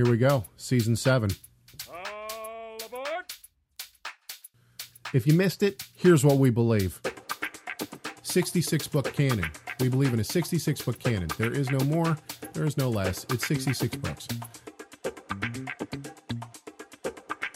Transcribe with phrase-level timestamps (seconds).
[0.00, 0.46] Here we go.
[0.56, 1.28] Season seven.
[1.86, 3.26] All aboard!
[5.12, 7.02] If you missed it, here's what we believe
[8.22, 9.50] 66 book canon.
[9.78, 11.28] We believe in a 66 book canon.
[11.36, 12.16] There is no more,
[12.54, 13.26] there is no less.
[13.28, 14.26] It's 66 books.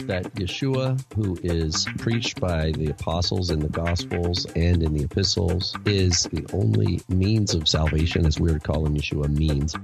[0.06, 5.74] that Yeshua, who is preached by the apostles in the Gospels and in the epistles,
[5.86, 9.74] is the only means of salvation, as we would call him Yeshua means.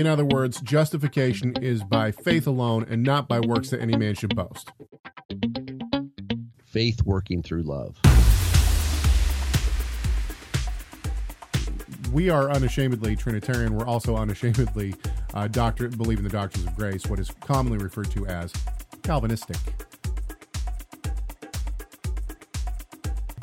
[0.00, 4.14] In other words, justification is by faith alone and not by works that any man
[4.14, 4.72] should boast.
[6.64, 8.00] Faith working through love.
[12.14, 13.76] We are unashamedly Trinitarian.
[13.76, 14.94] We're also unashamedly
[15.34, 18.54] uh, doctor, believe in the doctrines of grace, what is commonly referred to as
[19.02, 19.58] Calvinistic.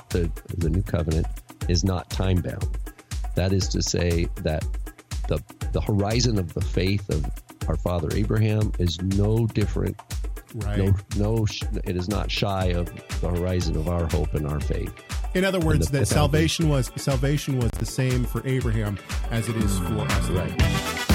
[0.09, 1.27] The, the new covenant
[1.69, 2.79] is not time bound.
[3.35, 4.65] That is to say that
[5.27, 5.39] the,
[5.77, 7.23] the horizon of the faith of
[7.67, 9.95] our father Abraham is no different
[10.55, 10.79] Right.
[10.79, 11.45] no, no,
[11.83, 12.85] it is not shy of
[13.21, 14.91] the horizon of our hope and our faith.
[15.35, 18.97] In other words, the- that salvation was salvation was the same for Abraham
[19.29, 20.29] as it is for us.
[20.29, 21.06] Right.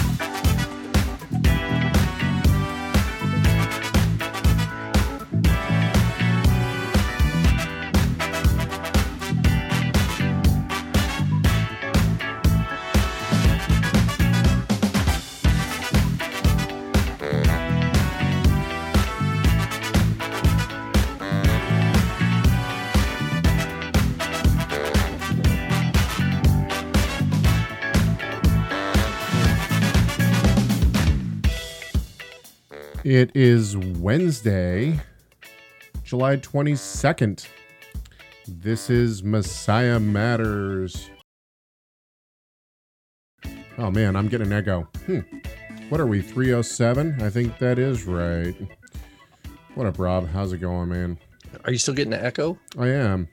[33.13, 34.98] It is Wednesday,
[36.03, 37.47] July 22nd.
[38.48, 41.11] This is Messiah Matters.
[43.77, 44.89] Oh man, I'm getting an echo.
[45.05, 45.19] Hmm.
[45.91, 47.20] What are we, 307?
[47.20, 48.57] I think that is right.
[49.75, 50.31] What up, Rob?
[50.31, 51.19] How's it going, man?
[51.67, 52.59] Are you still getting an echo?
[52.79, 53.29] I am.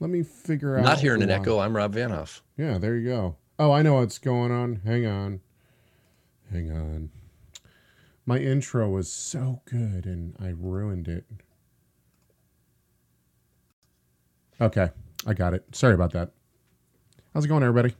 [0.00, 0.82] Let me figure out.
[0.82, 1.60] Not hearing an echo.
[1.60, 2.40] I'm Rob Vanhoff.
[2.56, 3.36] Yeah, there you go.
[3.56, 4.80] Oh, I know what's going on.
[4.84, 5.42] Hang on.
[6.50, 7.10] Hang on.
[8.26, 11.24] My intro was so good and I ruined it.
[14.60, 14.90] Okay,
[15.26, 15.64] I got it.
[15.74, 16.30] Sorry about that.
[17.32, 17.94] How's it going, everybody?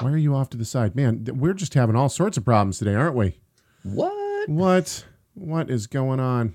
[0.00, 0.94] Why are you off to the side?
[0.94, 3.40] Man, we're just having all sorts of problems today, aren't we?
[3.82, 4.48] What?
[4.48, 5.04] What?
[5.34, 6.54] What is going on?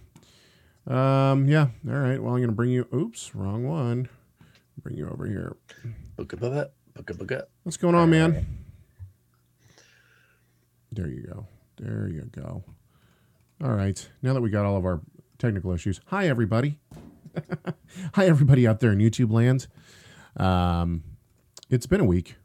[0.88, 1.68] Um, yeah.
[1.88, 2.22] All right.
[2.22, 2.88] Well, I'm going to bring you.
[2.94, 4.10] Oops, wrong one.
[4.82, 5.58] Bring you over here.
[6.18, 7.44] Booka booka, booka booka.
[7.64, 8.46] What's going on, man?
[10.92, 11.48] There you go.
[11.82, 12.64] There you go.
[13.64, 14.08] All right.
[14.22, 15.02] Now that we got all of our
[15.40, 16.78] technical issues, hi everybody.
[18.14, 19.66] hi everybody out there in YouTube land.
[20.38, 21.04] Um,
[21.72, 22.36] it's been a week.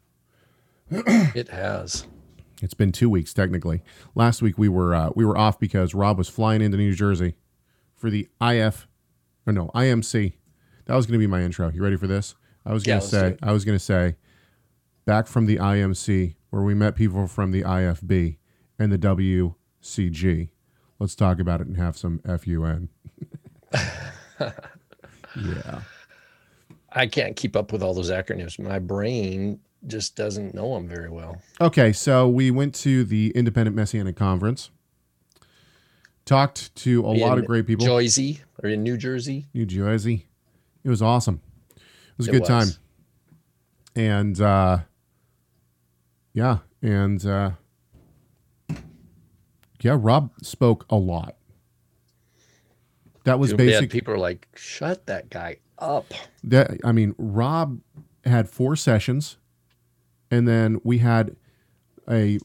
[0.89, 2.07] It has.
[2.63, 3.83] It's been two weeks technically.
[4.15, 7.35] Last week we were uh, we were off because Rob was flying into New Jersey
[7.95, 8.87] for the IF
[9.45, 10.33] or no IMC.
[10.85, 11.69] That was going to be my intro.
[11.71, 12.33] You ready for this?
[12.65, 13.37] I was going to let's say.
[13.43, 14.15] I was going to say
[15.05, 18.37] back from the IMC where we met people from the IFB
[18.79, 20.49] and the WCG.
[20.99, 22.89] Let's talk about it and have some FUN.
[24.39, 25.81] yeah.
[26.91, 28.57] I can't keep up with all those acronyms.
[28.59, 31.41] My brain just doesn't know them very well.
[31.61, 34.71] Okay, so we went to the Independent Messianic Conference.
[36.25, 37.85] Talked to a lot of great people.
[37.85, 39.45] Jersey or in New Jersey.
[39.53, 40.25] New Jersey.
[40.83, 41.41] It was awesome.
[41.75, 41.81] It
[42.17, 42.49] was a It good was.
[42.49, 42.67] time.
[43.95, 44.79] And uh
[46.33, 47.51] yeah, and uh
[49.87, 51.37] yeah, Rob spoke a lot.
[53.23, 56.13] That was bad people are like, shut that guy up.
[56.43, 57.79] that I mean, Rob
[58.25, 59.37] had four sessions
[60.29, 61.35] and then we had
[62.09, 62.39] a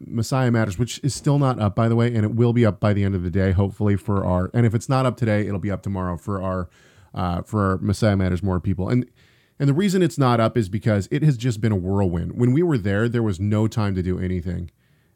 [0.00, 2.80] Messiah Matters, which is still not up, by the way, and it will be up
[2.80, 4.50] by the end of the day, hopefully for our.
[4.52, 6.68] And if it's not up today, it'll be up tomorrow for our
[7.14, 8.88] uh, for our Messiah Matters more people.
[8.90, 9.10] And
[9.58, 12.38] and the reason it's not up is because it has just been a whirlwind.
[12.38, 14.70] When we were there, there was no time to do anything,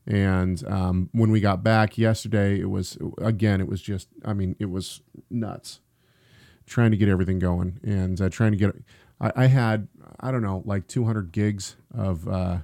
[0.09, 4.09] and um, when we got back yesterday, it was again, it was just.
[4.25, 5.81] I mean, it was nuts
[6.67, 8.75] trying to get everything going and uh, trying to get.
[9.21, 9.89] I, I had
[10.19, 12.61] I don't know like 200 gigs of uh,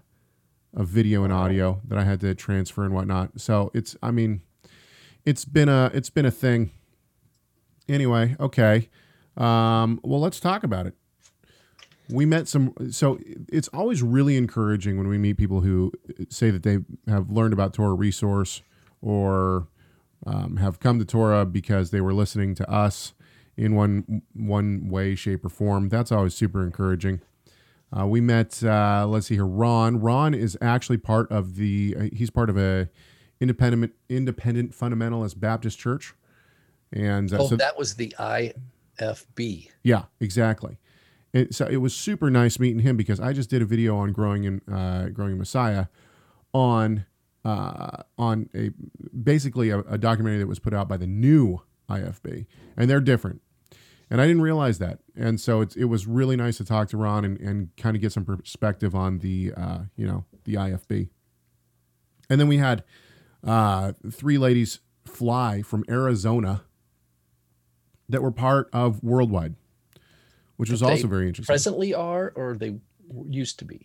[0.75, 3.39] of video and audio that I had to transfer and whatnot.
[3.39, 4.41] So it's I mean,
[5.27, 6.71] it's been a it's been a thing.
[7.91, 8.89] Anyway, okay.
[9.37, 10.95] Um, well, let's talk about it.
[12.11, 12.75] We met some.
[12.91, 13.19] So
[13.49, 15.93] it's always really encouraging when we meet people who
[16.29, 16.79] say that they
[17.09, 18.63] have learned about Torah Resource
[19.01, 19.69] or
[20.27, 23.15] um, have come to Torah because they were listening to us
[23.57, 25.89] in one one way, shape, or form.
[25.89, 27.21] That's always super encouraging.
[27.97, 28.63] Uh, we met.
[28.63, 29.47] Uh, let's see here.
[29.47, 30.01] Ron.
[30.01, 31.97] Ron is actually part of the.
[31.99, 32.89] Uh, he's part of a
[33.41, 36.13] independent independent fundamentalist Baptist church,
[36.93, 39.69] and uh, Oh, so that was the IFB.
[39.83, 40.79] yeah, exactly.
[41.35, 44.13] It, so it was super nice meeting him because I just did a video on
[44.13, 45.87] growing in uh, growing in Messiah
[46.53, 47.07] on
[47.45, 48.71] uh, on a
[49.13, 51.61] basically a, a documentary that was put out by the new
[51.91, 52.47] IFB,
[52.77, 53.43] and they're different.
[54.11, 56.97] And I didn't realize that, and so it's, it was really nice to talk to
[56.97, 61.09] Ron and, and kind of get some perspective on the uh, you know the IFB.
[62.31, 62.85] And then we had
[63.43, 66.63] uh, three ladies fly from Arizona
[68.09, 69.57] that were part of Worldwide,
[70.57, 71.53] which was also very interesting.
[71.53, 72.77] Presently are or they
[73.29, 73.83] used to be.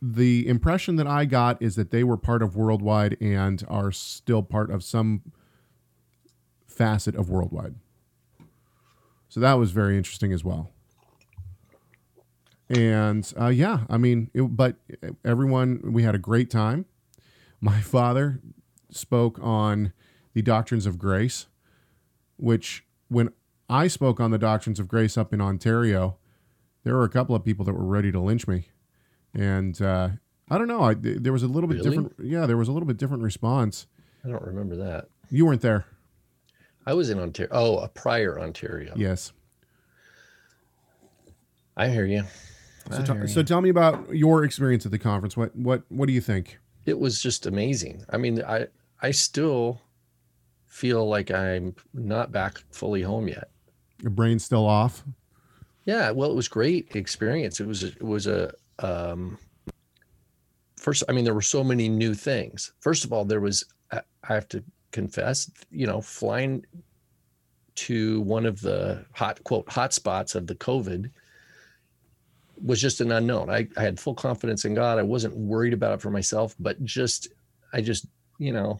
[0.00, 4.42] the impression that I got is that they were part of Worldwide and are still
[4.42, 5.22] part of some
[6.66, 7.74] facet of Worldwide.
[9.28, 10.70] So that was very interesting as well.
[12.68, 14.76] And uh, yeah, I mean, it, but
[15.24, 16.86] everyone, we had a great time.
[17.60, 18.40] My father
[18.90, 19.92] spoke on
[20.34, 21.46] the doctrines of grace,
[22.36, 23.30] which when
[23.68, 26.16] I spoke on the doctrines of grace up in Ontario,
[26.84, 28.68] there were a couple of people that were ready to lynch me
[29.34, 30.10] and uh,
[30.48, 30.82] I don't know.
[30.82, 31.90] I there was a little bit Really?
[31.90, 32.14] different.
[32.22, 33.86] Yeah, there was a little bit different response.
[34.24, 35.08] I don't remember that.
[35.30, 35.84] You weren't there.
[36.86, 37.50] I was in Ontario.
[37.52, 38.92] Oh, a prior Ontario.
[38.96, 39.32] Yes.
[41.76, 42.22] I hear you.
[42.90, 43.44] So, I t- hear so you.
[43.44, 45.36] tell me about your experience at the conference.
[45.36, 46.58] What what what do you think?
[46.86, 48.04] it was just amazing.
[48.10, 48.68] I mean, I
[49.02, 49.80] I still
[50.66, 53.50] feel like I'm not back fully home yet.
[54.06, 55.02] Your brain's still off.
[55.84, 57.58] Yeah, well, it was great experience.
[57.58, 59.36] It was it was a um,
[60.76, 61.02] first.
[61.08, 62.72] I mean, there were so many new things.
[62.78, 64.62] First of all, there was I I have to
[64.92, 66.64] confess, you know, flying
[67.74, 71.10] to one of the hot quote hot spots of the COVID
[72.62, 73.50] was just an unknown.
[73.50, 75.00] I, I had full confidence in God.
[75.00, 77.26] I wasn't worried about it for myself, but just
[77.72, 78.06] I just
[78.38, 78.78] you know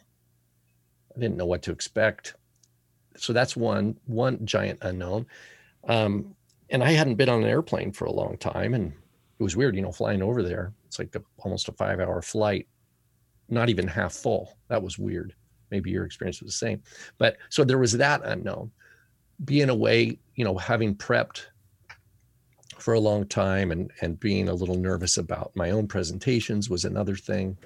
[1.17, 2.37] I didn't know what to expect.
[3.19, 5.27] So that's one one giant unknown.
[5.89, 6.35] Um,
[6.71, 8.93] and I hadn't been on an airplane for a long time, and
[9.39, 10.73] it was weird, you know, flying over there.
[10.87, 12.67] It's like a, almost a five-hour flight,
[13.49, 14.57] not even half full.
[14.69, 15.35] That was weird.
[15.71, 16.83] Maybe your experience was the same,
[17.19, 18.71] but so there was that unknown.
[19.45, 21.47] Being away, you know, having prepped
[22.79, 26.85] for a long time and and being a little nervous about my own presentations was
[26.85, 27.57] another thing.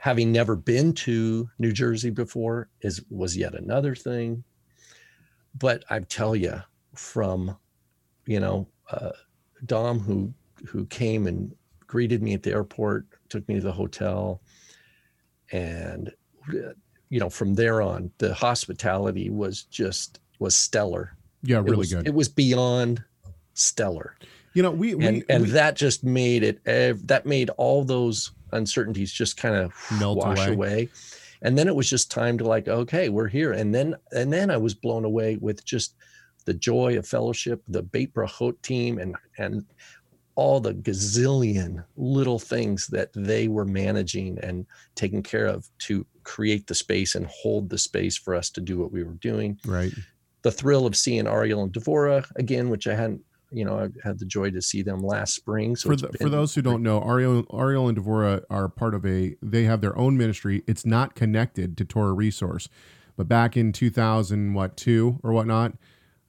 [0.00, 4.42] Having never been to New Jersey before is was yet another thing.
[5.58, 6.62] But I tell you,
[6.94, 7.54] from
[8.24, 9.10] you know uh,
[9.66, 10.32] Dom who
[10.66, 11.54] who came and
[11.86, 14.40] greeted me at the airport, took me to the hotel,
[15.52, 16.10] and
[17.10, 21.14] you know from there on the hospitality was just was stellar.
[21.42, 22.06] Yeah, It really was- good.
[22.06, 23.04] It was beyond
[23.52, 24.16] stellar,
[24.54, 26.64] you know, we we, and and we- that just made it.
[26.64, 30.52] That made all those uncertainties just kind of Melt wash away.
[30.52, 30.88] away.
[31.42, 33.52] And then it was just time to like, okay, we're here.
[33.52, 35.94] And then and then I was blown away with just
[36.44, 39.64] the joy of fellowship, the Beit Brachot team, and and
[40.34, 46.66] all the gazillion little things that they were managing and taking care of to create
[46.66, 49.58] the space and hold the space for us to do what we were doing.
[49.66, 49.92] right.
[50.42, 53.20] The thrill of seeing Ariel and Devora again, which I hadn't,
[53.50, 55.76] you know, I had the joy to see them last spring.
[55.76, 59.04] So for the, for those who don't know, Ariel Ariel and Devora are part of
[59.04, 59.36] a.
[59.42, 60.62] They have their own ministry.
[60.66, 62.68] It's not connected to Torah Resource,
[63.16, 65.74] but back in two thousand what two or whatnot,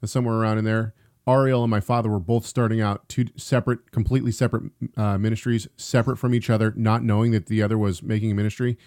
[0.03, 0.93] somewhere around in there,
[1.27, 6.17] Ariel and my father were both starting out two separate, completely separate uh, ministries, separate
[6.17, 8.77] from each other, not knowing that the other was making a ministry.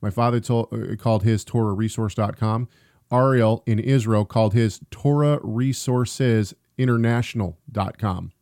[0.00, 2.68] My father told uh, called his TorahResource.com.
[3.12, 8.32] Ariel in Israel called his Torah Resources International.com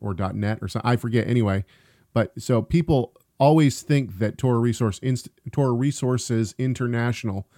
[0.00, 0.90] or .net or something.
[0.90, 1.64] I forget anyway.
[2.12, 7.48] But so people always think that Torah Resource Inst- Torah Resources International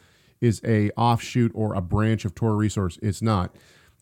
[0.41, 2.99] is a offshoot or a branch of Torah Resource.
[3.03, 3.55] It's not.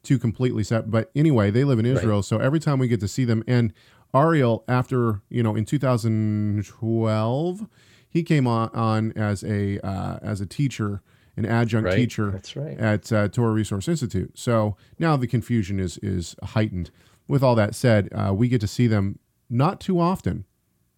[0.03, 0.91] Two completely set.
[0.91, 3.73] But anyway, they live in Israel, so every time we get to see them, and
[4.15, 7.67] Ariel, after you know, in 2012,
[8.09, 11.01] he came on, on as a uh, as a teacher,
[11.37, 12.79] an adjunct Right, teacher that's right.
[12.79, 14.33] at uh, Torah Resource Institute.
[14.39, 16.91] So now the confusion is is heightened.
[17.27, 20.45] With all that said, uh, we get to see them not too often,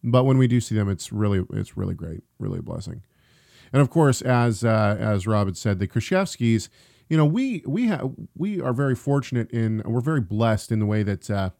[0.02, 3.02] but when we do see them, it's really it's really great, really a blessing.
[3.72, 6.68] And of course, as uh, as Rob had said, the Krzyzewskis,
[7.08, 10.86] you know, we we have we are very fortunate in we're very blessed in the
[10.86, 11.50] way that uh,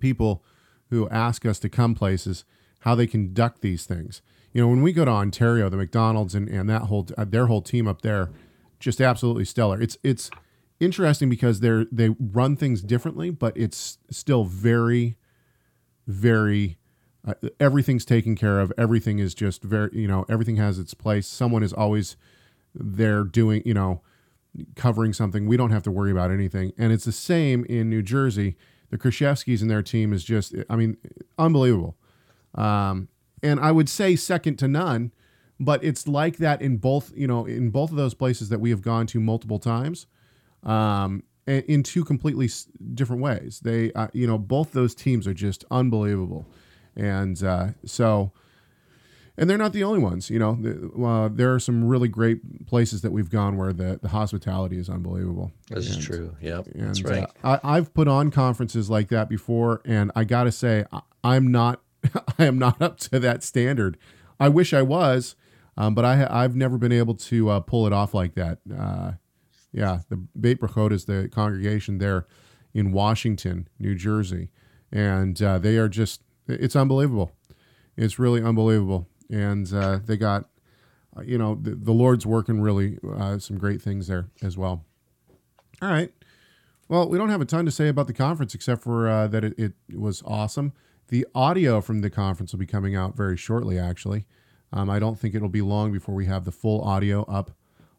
[0.00, 0.44] people
[0.90, 2.44] who ask us to come places
[2.80, 4.20] how they conduct these things.
[4.54, 7.46] You know, when we go to Ontario, the McDonald's and, and that whole uh, their
[7.46, 8.30] whole team up there,
[8.78, 9.82] just absolutely stellar.
[9.82, 10.30] It's it's
[10.78, 15.16] interesting because they're they run things differently, but it's still very
[16.06, 16.78] very
[17.26, 18.72] uh, everything's taken care of.
[18.78, 21.26] Everything is just very you know everything has its place.
[21.26, 22.16] Someone is always
[22.72, 24.02] there doing you know
[24.76, 25.46] covering something.
[25.46, 26.72] We don't have to worry about anything.
[26.78, 28.56] And it's the same in New Jersey.
[28.90, 30.96] The Krzyzewskis and their team is just I mean
[31.38, 31.96] unbelievable.
[32.54, 33.08] Um,
[33.44, 35.12] and I would say second to none.
[35.60, 38.70] But it's like that in both, you know, in both of those places that we
[38.70, 40.06] have gone to multiple times,
[40.64, 42.50] um, in in two completely
[42.94, 43.60] different ways.
[43.62, 46.44] They, uh, you know, both those teams are just unbelievable,
[46.96, 48.32] and uh, so,
[49.36, 50.28] and they're not the only ones.
[50.28, 50.58] You know,
[51.06, 54.88] uh, there are some really great places that we've gone where the the hospitality is
[54.88, 55.52] unbelievable.
[55.70, 56.36] This is And- true.
[56.40, 56.66] Yep.
[56.74, 57.30] and, That's right.
[57.44, 61.00] uh, I, I've put on conferences like that before, and I got to say, I,
[61.22, 61.80] I'm not,
[62.38, 63.96] I am not up to that standard.
[64.38, 65.36] I wish I was,
[65.76, 68.58] um, but I I've never been able to uh, pull it off like that.
[68.76, 69.12] Uh,
[69.72, 72.26] yeah, the Beit Brachot is the congregation there
[72.72, 74.50] in Washington, New Jersey,
[74.92, 77.32] and uh, they are just, it's unbelievable.
[77.96, 80.48] It's really unbelievable, and uh, they got,
[81.16, 84.84] uh, you know, the, the Lord's working really uh, some great things there as well.
[85.82, 86.12] All right.
[86.88, 89.54] Well, we don't have a ton to say about the conference except for that it,
[89.58, 90.72] it was awesome.
[91.08, 94.26] The audio from the conference will be coming out very shortly, actually.
[94.72, 97.52] Um, I don't think it'll be long before we have the full audio up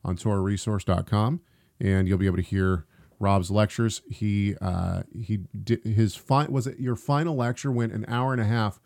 [0.03, 1.41] on TorahResource.com,
[1.79, 2.85] and you'll be able to hear
[3.19, 4.01] Rob's lectures.
[4.09, 8.41] He uh, he did his fi- was it your final lecture went an hour and
[8.41, 8.79] a half,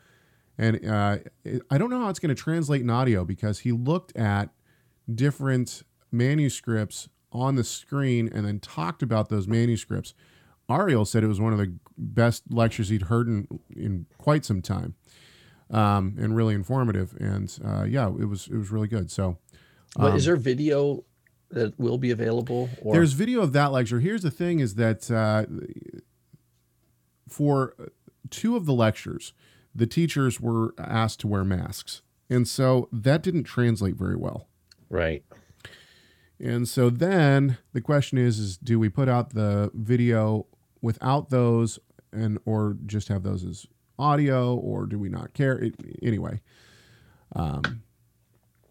[0.57, 1.17] and uh,
[1.71, 4.49] I don't know how it's going to translate in audio because he looked at
[5.13, 10.13] different manuscripts on the screen and then talked about those manuscripts.
[10.69, 14.61] Ariel said it was one of the best lectures he'd heard in, in quite some
[14.61, 14.95] time,
[15.69, 17.15] um, and really informative.
[17.19, 19.11] And uh, yeah, it was it was really good.
[19.11, 19.37] So
[19.95, 21.03] But is there video
[21.51, 22.69] that will be available?
[22.81, 23.99] Or Um, there's video of that lecture.
[23.99, 25.45] Here's the thing: is that uh,
[27.27, 27.75] for
[28.29, 29.33] two of the lectures,
[29.75, 34.47] the teachers were asked to wear masks, and so that didn't translate very well.
[34.89, 35.23] right.
[36.41, 40.47] And so then the question is is do we put out the video
[40.81, 41.79] without those
[42.11, 43.65] and or just have those as
[43.97, 46.39] audio or do we not care it, anyway
[47.35, 47.83] um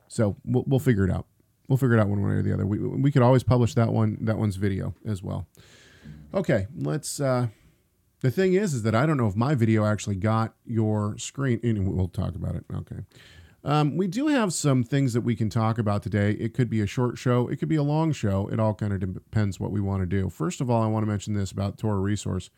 [0.08, 1.26] so we'll, we'll figure it out
[1.68, 3.92] we'll figure it out one way or the other we, we could always publish that
[3.92, 5.46] one that one's video as well
[6.32, 7.48] okay let's uh
[8.20, 11.60] the thing is is that i don't know if my video actually got your screen
[11.62, 13.04] and we'll talk about it okay
[13.64, 16.32] um, we do have some things that we can talk about today.
[16.32, 18.48] It could be a short show, it could be a long show.
[18.48, 20.30] It all kind of depends what we want to do.
[20.30, 22.50] First of all, I want to mention this about Torah Resource.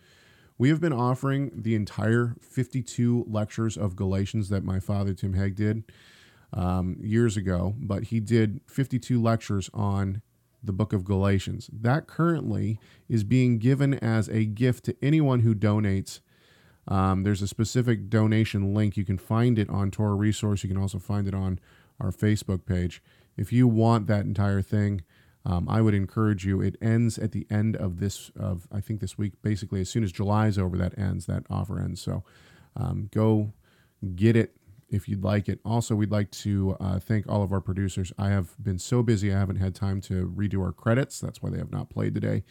[0.61, 5.55] We have been offering the entire 52 lectures of Galatians that my father Tim Hegg
[5.55, 5.85] did
[6.53, 10.21] um, years ago, but he did 52 lectures on
[10.63, 11.71] the book of Galatians.
[11.73, 16.21] That currently is being given as a gift to anyone who donates
[16.87, 18.99] um, there's a specific donation link.
[18.99, 20.63] You can find it on Torah Resource.
[20.63, 21.59] You can also find it on
[21.99, 23.03] our Facebook page.
[23.35, 25.05] If you want that entire thing,
[25.45, 26.61] um, I would encourage you.
[26.61, 29.35] It ends at the end of this of I think this week.
[29.43, 31.27] Basically, as soon as July is over, that ends.
[31.27, 32.01] That offer ends.
[32.01, 32.25] So
[32.77, 33.53] um, go
[34.15, 34.55] get it
[34.91, 35.61] if you'd like it.
[35.65, 38.13] Also, we'd like to uh, thank all of our producers.
[38.19, 41.21] I have been so busy, I haven't had time to redo our credits.
[41.21, 42.43] That's why they have not played today.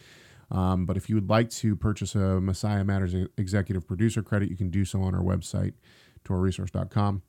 [0.52, 4.58] Um, but if you would like to purchase a Messiah Matters executive producer credit, you
[4.58, 5.74] can do so on our website,
[6.26, 7.22] torahresource.com.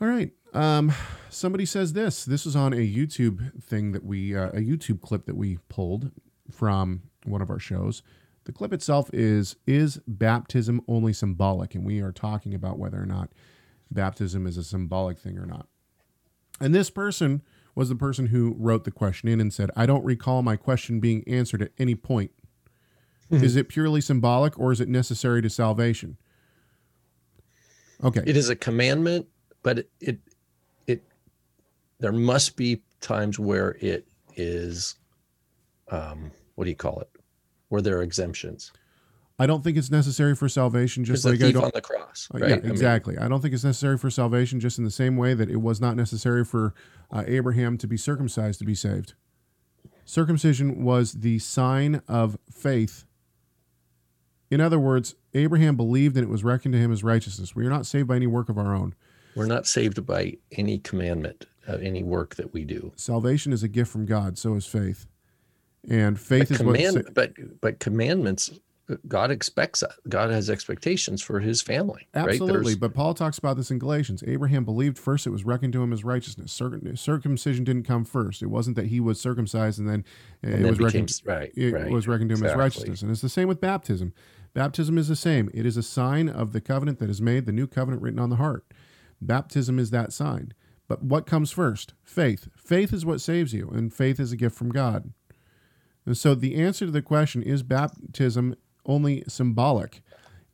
[0.00, 0.32] All right.
[0.54, 0.92] Um,
[1.28, 2.24] somebody says this.
[2.24, 6.10] This is on a YouTube thing that we, uh, a YouTube clip that we pulled
[6.50, 8.02] from one of our shows.
[8.44, 11.74] The clip itself is Is baptism only symbolic?
[11.74, 13.30] And we are talking about whether or not
[13.90, 15.66] baptism is a symbolic thing or not.
[16.60, 17.42] And this person
[17.74, 21.00] was the person who wrote the question in and said, I don't recall my question
[21.00, 22.32] being answered at any point.
[23.30, 26.16] Is it purely symbolic or is it necessary to salvation?
[28.02, 28.22] Okay.
[28.26, 29.28] It is a commandment,
[29.62, 30.18] but it, it
[30.86, 31.02] it
[31.98, 34.96] there must be times where it is
[35.90, 37.08] um what do you call it?
[37.68, 38.72] Where there are exemptions.
[39.38, 41.64] I don't think it's necessary for salvation, Just like I don't.
[41.64, 42.28] on the cross.
[42.34, 42.50] Uh, Right.
[42.50, 43.16] Yeah, I mean, exactly.
[43.16, 45.80] I don't think it's necessary for salvation, just in the same way that it was
[45.80, 46.74] not necessary for
[47.10, 49.14] uh, Abraham to be circumcised to be saved.
[50.04, 53.06] Circumcision was the sign of faith.
[54.50, 57.54] In other words, Abraham believed and it was reckoned to him as righteousness.
[57.56, 58.94] We are not saved by any work of our own.
[59.34, 62.92] We're not saved by any commandment, uh, any work that we do.
[62.96, 65.06] Salvation is a gift from God, so is faith.
[65.88, 67.32] And faith But is what command, sa- but
[67.62, 68.50] but commandments,
[68.90, 72.06] uh, God expects God has expectations for His family.
[72.12, 72.80] Absolutely, Right?
[72.80, 74.22] But Paul talks about this in Galatians.
[74.26, 76.52] Abraham believed first; it was reckoned to him as righteousness.
[76.52, 78.42] Circum- circumcision didn't come first.
[78.42, 80.04] It wasn't that he was circumcised and then
[80.44, 81.20] uh, and it then was became reckoned.
[81.24, 81.52] right.
[81.56, 81.90] It right.
[81.90, 84.12] was reckoned to him as righteousness, and it's the same with baptism.
[84.52, 85.48] Baptism is the same.
[85.54, 88.28] It is a sign of the covenant that is made, the new covenant written on
[88.28, 88.64] the heart.
[89.20, 90.54] Baptism is that sign.
[90.88, 91.94] But what comes first?
[92.02, 92.48] Faith.
[92.56, 95.12] Faith is what saves you, and faith is a gift from God.
[96.04, 100.02] And so the answer to the question is baptism only symbolic?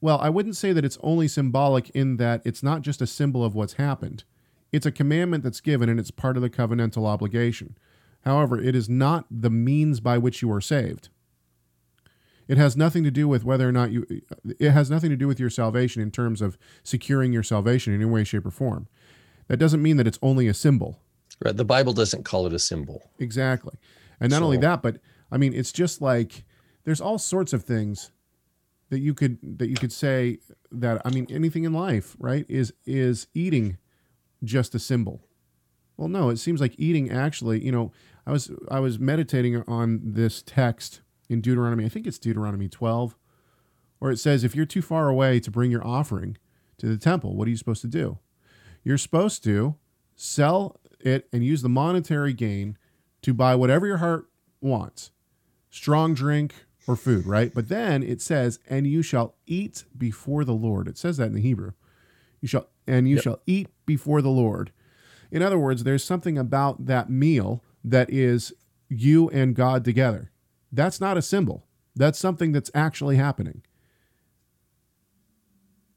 [0.00, 3.44] Well, I wouldn't say that it's only symbolic in that it's not just a symbol
[3.44, 4.25] of what's happened.
[4.73, 7.78] It's a commandment that's given and it's part of the covenantal obligation.
[8.23, 11.08] However, it is not the means by which you are saved.
[12.48, 14.06] It has nothing to do with whether or not you,
[14.58, 18.00] it has nothing to do with your salvation in terms of securing your salvation in
[18.00, 18.86] any way, shape, or form.
[19.48, 21.00] That doesn't mean that it's only a symbol.
[21.44, 21.56] Right.
[21.56, 23.10] The Bible doesn't call it a symbol.
[23.18, 23.76] Exactly.
[24.20, 24.98] And not only that, but
[25.30, 26.44] I mean, it's just like
[26.84, 28.10] there's all sorts of things
[28.90, 30.38] that you could that you could say
[30.70, 32.46] that I mean anything in life, right?
[32.48, 33.78] Is is eating
[34.42, 35.26] just a symbol?
[35.96, 37.92] Well, no, it seems like eating actually, you know,
[38.26, 41.85] I was I was meditating on this text in Deuteronomy.
[41.85, 43.16] I think it's Deuteronomy 12,
[43.99, 46.37] where it says if you're too far away to bring your offering
[46.78, 48.18] to the temple, what are you supposed to do?
[48.85, 49.75] You're supposed to
[50.14, 52.78] sell it and use the monetary gain
[53.23, 54.28] to buy whatever your heart
[54.61, 55.11] wants
[55.71, 56.54] strong drink
[56.87, 57.52] or food, right?
[57.52, 60.88] But then it says, and you shall eat before the Lord.
[60.88, 61.73] It says that in the Hebrew.
[62.40, 63.25] You shall, and you Yep.
[63.25, 64.71] shall eat before the Lord.
[65.30, 68.54] In other words, there's something about that meal that is
[68.88, 70.30] you and God together.
[70.76, 71.66] That's not a symbol.
[71.97, 73.62] That's something that's actually happening.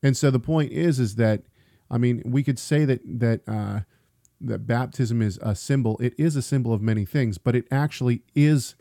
[0.01, 1.43] And so the point is, is that,
[1.91, 3.81] I mean, we could say that that uh,
[4.41, 5.98] that baptism is a symbol.
[6.00, 8.75] It is a symbol of many things, but it actually is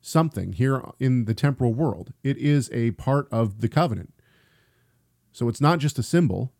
[0.00, 2.14] something here in the temporal world.
[2.22, 4.14] It is a part of the covenant.
[5.32, 6.54] So it's not just a symbol.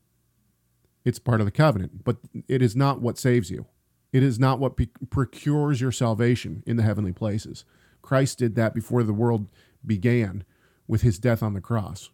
[1.04, 3.66] It's part of the covenant, but it is not what saves you.
[4.12, 7.64] It is not what procures your salvation in the heavenly places.
[8.08, 9.50] Christ did that before the world
[9.84, 10.42] began
[10.86, 12.08] with his death on the cross.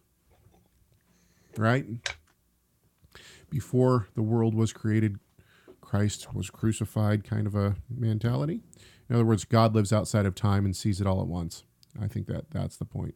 [1.55, 1.85] Right?
[3.49, 5.19] Before the world was created,
[5.79, 8.59] Christ was crucified, kind of a mentality.
[9.07, 11.63] In other words, God lives outside of time and sees it all at once.
[11.97, 13.15] I think that that's the point.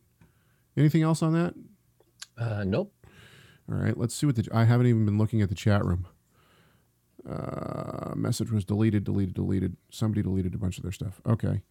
[0.78, 1.56] Anything else on that?
[2.38, 2.94] Uh, nope.
[3.70, 4.48] All right, let's see what the.
[4.54, 6.08] I haven't even been looking at the chat room.
[7.30, 9.76] Uh, message was deleted, deleted, deleted.
[9.92, 11.20] Somebody deleted a bunch of their stuff.
[11.28, 11.62] Okay.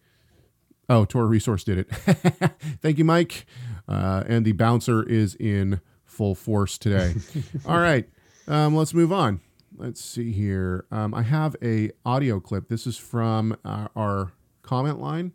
[0.89, 1.91] Oh, Torah Resource did it.
[2.81, 3.45] Thank you, Mike.
[3.87, 7.13] Uh, and the bouncer is in full force today.
[7.65, 8.09] All right,
[8.47, 9.39] um, let's move on.
[9.77, 10.85] Let's see here.
[10.91, 12.67] Um, I have a audio clip.
[12.67, 14.31] This is from uh, our
[14.63, 15.31] comment line,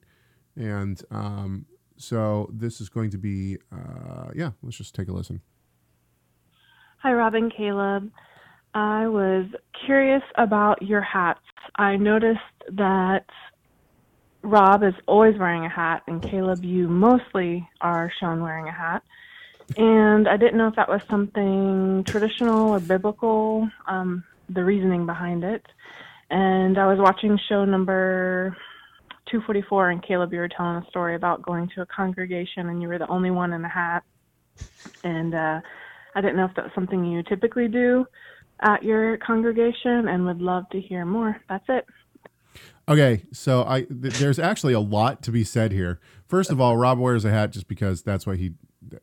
[0.56, 3.58] and um, so this is going to be.
[3.72, 5.40] Uh, yeah, let's just take a listen.
[6.98, 8.10] Hi, Robin, Caleb.
[8.74, 9.46] I was
[9.86, 11.40] curious about your hats.
[11.76, 12.40] I noticed
[12.72, 13.26] that
[14.44, 19.02] Rob is always wearing a hat, and Caleb, you mostly are shown wearing a hat.
[19.78, 25.44] And I didn't know if that was something traditional or biblical, um, the reasoning behind
[25.44, 25.64] it.
[26.28, 28.54] And I was watching show number
[29.30, 32.88] 244, and Caleb, you were telling a story about going to a congregation, and you
[32.88, 34.04] were the only one in a hat.
[35.02, 35.60] And uh,
[36.14, 38.06] I didn't know if that was something you typically do
[38.60, 41.40] at your congregation and would love to hear more.
[41.48, 41.86] That's it.
[42.88, 46.00] Okay, so I th- there's actually a lot to be said here.
[46.28, 48.52] First of all, Rob wears a hat just because that's what he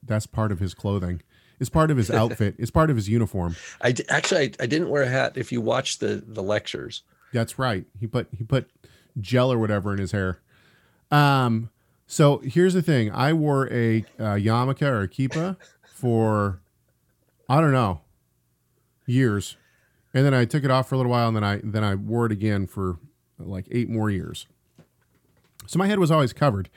[0.03, 1.21] that's part of his clothing.
[1.59, 2.55] It's part of his outfit.
[2.59, 3.55] It's part of his uniform.
[3.81, 5.33] I d- actually I, I didn't wear a hat.
[5.35, 7.01] If you watch the the lectures,
[7.33, 7.85] That's right.
[7.99, 8.69] He put he put
[9.19, 10.39] gel or whatever in his hair.
[11.09, 11.69] Um.
[12.05, 13.09] So here's the thing.
[13.11, 16.61] I wore a uh, yarmulke or a kippah for
[17.49, 18.01] I don't know
[19.07, 19.55] years,
[20.13, 21.95] and then I took it off for a little while, and then I then I
[21.95, 22.99] wore it again for
[23.45, 24.47] like eight more years.
[25.67, 26.69] So my head was always covered,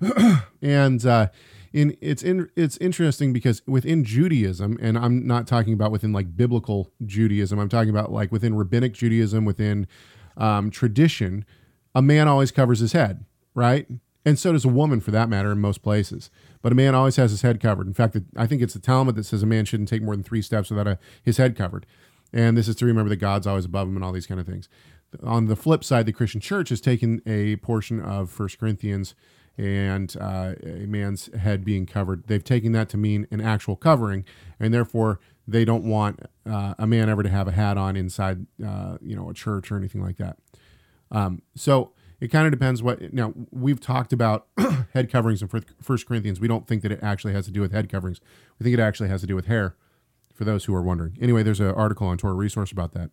[0.62, 1.28] and uh,
[1.72, 6.36] in it's in it's interesting because within Judaism, and I'm not talking about within like
[6.36, 7.58] biblical Judaism.
[7.58, 9.86] I'm talking about like within rabbinic Judaism, within
[10.36, 11.44] um, tradition,
[11.94, 13.86] a man always covers his head, right?
[14.26, 16.30] And so does a woman, for that matter, in most places.
[16.60, 17.86] But a man always has his head covered.
[17.86, 20.24] In fact, I think it's the Talmud that says a man shouldn't take more than
[20.24, 21.86] three steps without a, his head covered.
[22.32, 24.46] And this is to remember that God's always above him and all these kind of
[24.46, 24.68] things.
[25.22, 29.14] On the flip side, the Christian church has taken a portion of First Corinthians
[29.58, 32.26] and uh, a man's head being covered.
[32.26, 34.24] They've taken that to mean an actual covering,
[34.60, 38.46] and therefore they don't want uh, a man ever to have a hat on inside,
[38.64, 40.36] uh, you know, a church or anything like that.
[41.10, 43.12] Um, so it kind of depends what.
[43.12, 44.46] Now we've talked about
[44.92, 45.48] head coverings in
[45.80, 46.40] First Corinthians.
[46.40, 48.20] We don't think that it actually has to do with head coverings.
[48.58, 49.76] We think it actually has to do with hair.
[50.34, 53.10] For those who are wondering, anyway, there's an article on Torah Resource about that.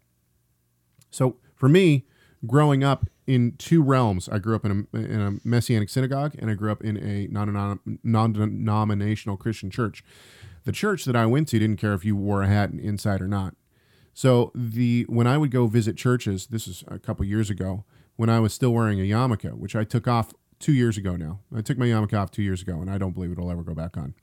[1.09, 2.03] So for me,
[2.45, 4.27] growing up in two realms.
[4.27, 7.29] I grew up in a, in a Messianic synagogue and I grew up in a
[7.31, 10.03] non denominational Christian church.
[10.65, 13.29] The church that I went to didn't care if you wore a hat inside or
[13.29, 13.55] not.
[14.13, 17.85] So the when I would go visit churches, this is a couple years ago,
[18.17, 21.39] when I was still wearing a yarmulke, which I took off two years ago now.
[21.55, 23.73] I took my yarmulke off two years ago, and I don't believe it'll ever go
[23.73, 24.15] back on.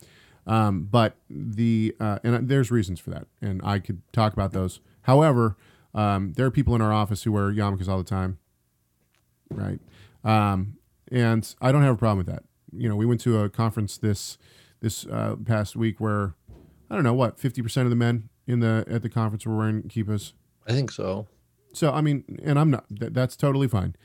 [0.46, 4.80] Um, but the uh, and there's reasons for that, and I could talk about those.
[5.04, 5.56] However,
[5.94, 8.38] um, there are people in our office who wear yarmulkes all the time,
[9.50, 9.80] right?
[10.24, 10.76] Um,
[11.10, 12.44] and I don't have a problem with that.
[12.72, 14.38] You know, we went to a conference this
[14.80, 16.34] this uh, past week where
[16.90, 19.56] I don't know what fifty percent of the men in the at the conference were
[19.56, 20.32] wearing kippahs.
[20.66, 21.26] I think so.
[21.72, 22.84] So I mean, and I'm not.
[22.90, 23.96] That, that's totally fine.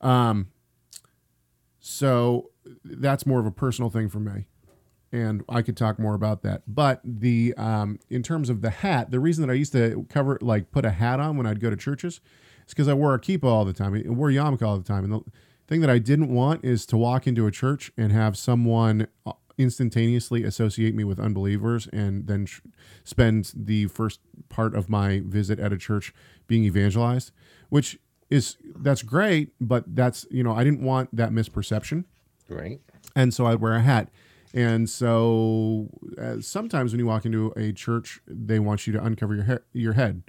[0.00, 0.48] Um,
[1.80, 2.50] so
[2.84, 4.46] that's more of a personal thing for me,
[5.12, 6.62] and I could talk more about that.
[6.66, 10.38] But the um, in terms of the hat, the reason that I used to cover
[10.40, 12.20] like put a hat on when I'd go to churches
[12.66, 13.94] is because I wore a kippah all the time.
[13.94, 15.20] I wore yarmulke all the time, and the
[15.66, 19.32] thing that I didn't want is to walk into a church and have someone uh,
[19.56, 22.60] instantaneously associate me with unbelievers and then tr-
[23.04, 26.14] spend the first part of my visit at a church
[26.46, 27.32] being evangelized,
[27.68, 27.98] which
[28.30, 32.04] is that's great, but that's you know I didn't want that misperception,
[32.48, 32.80] Right.
[33.16, 34.10] and so I'd wear a hat.
[34.54, 35.88] And so
[36.20, 39.80] uh, sometimes when you walk into a church, they want you to uncover your he-
[39.80, 40.22] your head,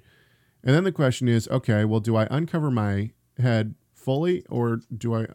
[0.63, 5.15] and then the question is, okay, well, do I uncover my head fully or do
[5.15, 5.27] I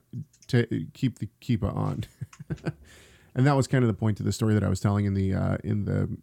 [0.47, 2.05] t- keep the kippah on?
[3.35, 5.15] and that was kind of the point of the story that I was telling in
[5.15, 6.17] the uh, in the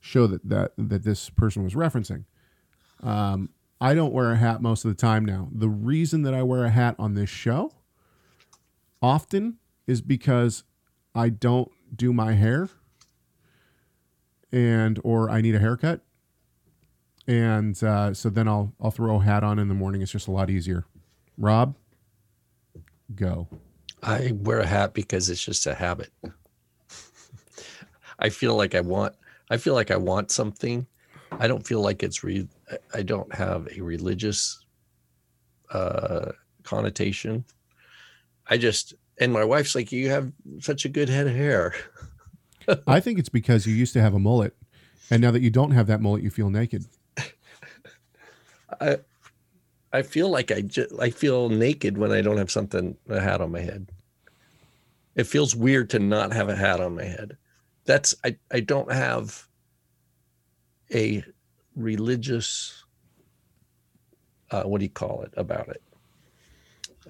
[0.00, 2.24] show that that that this person was referencing.
[3.02, 5.48] Um, I don't wear a hat most of the time now.
[5.52, 7.72] The reason that I wear a hat on this show
[9.02, 10.64] often is because
[11.16, 12.68] I don't do my hair
[14.52, 16.02] and or I need a haircut.
[17.26, 20.02] And uh, so then I'll I'll throw a hat on in the morning.
[20.02, 20.84] It's just a lot easier.
[21.38, 21.74] Rob,
[23.14, 23.48] go.
[24.02, 26.12] I wear a hat because it's just a habit.
[28.18, 29.14] I feel like I want
[29.50, 30.86] I feel like I want something.
[31.32, 32.46] I don't feel like it's re
[32.94, 34.64] I don't have a religious
[35.72, 37.44] uh connotation.
[38.48, 41.74] I just and my wife's like you have such a good head of hair.
[42.86, 44.56] I think it's because you used to have a mullet,
[45.10, 46.84] and now that you don't have that mullet, you feel naked.
[48.80, 48.98] I
[49.92, 53.40] I feel like I just I feel naked when I don't have something a hat
[53.40, 53.90] on my head.
[55.14, 57.36] It feels weird to not have a hat on my head.
[57.84, 59.46] That's I I don't have
[60.92, 61.24] a
[61.74, 62.84] religious
[64.50, 65.82] uh, what do you call it about it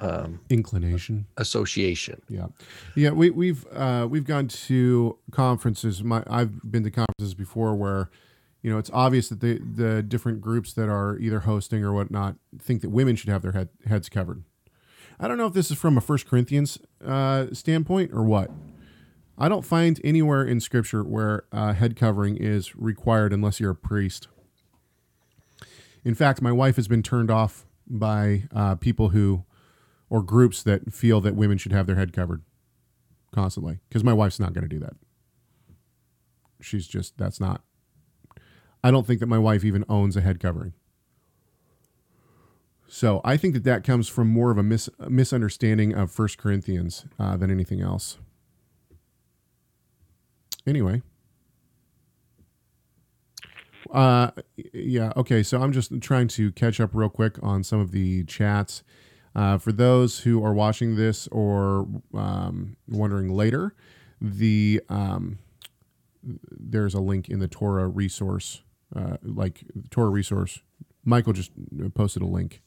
[0.00, 1.26] um, Inclination.
[1.37, 2.20] association.
[2.28, 2.46] Yeah,
[2.94, 3.11] yeah.
[3.11, 6.02] We, we've uh, we've gone to conferences.
[6.02, 8.11] My I've been to conferences before where,
[8.62, 12.37] you know, it's obvious that the the different groups that are either hosting or whatnot
[12.59, 14.44] think that women should have their head, heads covered.
[15.18, 18.50] I don't know if this is from a First Corinthians uh, standpoint or what.
[19.38, 23.76] I don't find anywhere in Scripture where uh, head covering is required unless you're a
[23.76, 24.28] priest.
[26.04, 29.44] In fact, my wife has been turned off by uh, people who
[30.09, 32.42] or groups that feel that women should have their head covered
[33.33, 33.81] constantly.
[33.88, 34.95] Because my wife's not going to do that.
[36.61, 37.62] She's just that's not
[38.83, 40.73] i don't think that my wife even owns a head covering.
[42.88, 47.05] So i think that that comes from more of a mis- misunderstanding of first corinthians
[47.19, 48.19] uh, than anything else.
[50.66, 51.03] Anyway.
[53.90, 54.31] Uh
[54.73, 58.25] yeah okay so i'm just trying to catch up real quick on some of the
[58.25, 58.83] chats
[59.37, 63.75] uh, for those who are watching this or um, wondering later,
[64.18, 65.38] the um,
[66.51, 68.62] there's a link in the Torah resource,
[68.96, 70.61] uh, like Torah resource.
[71.05, 71.53] Michael just
[71.94, 72.62] posted a link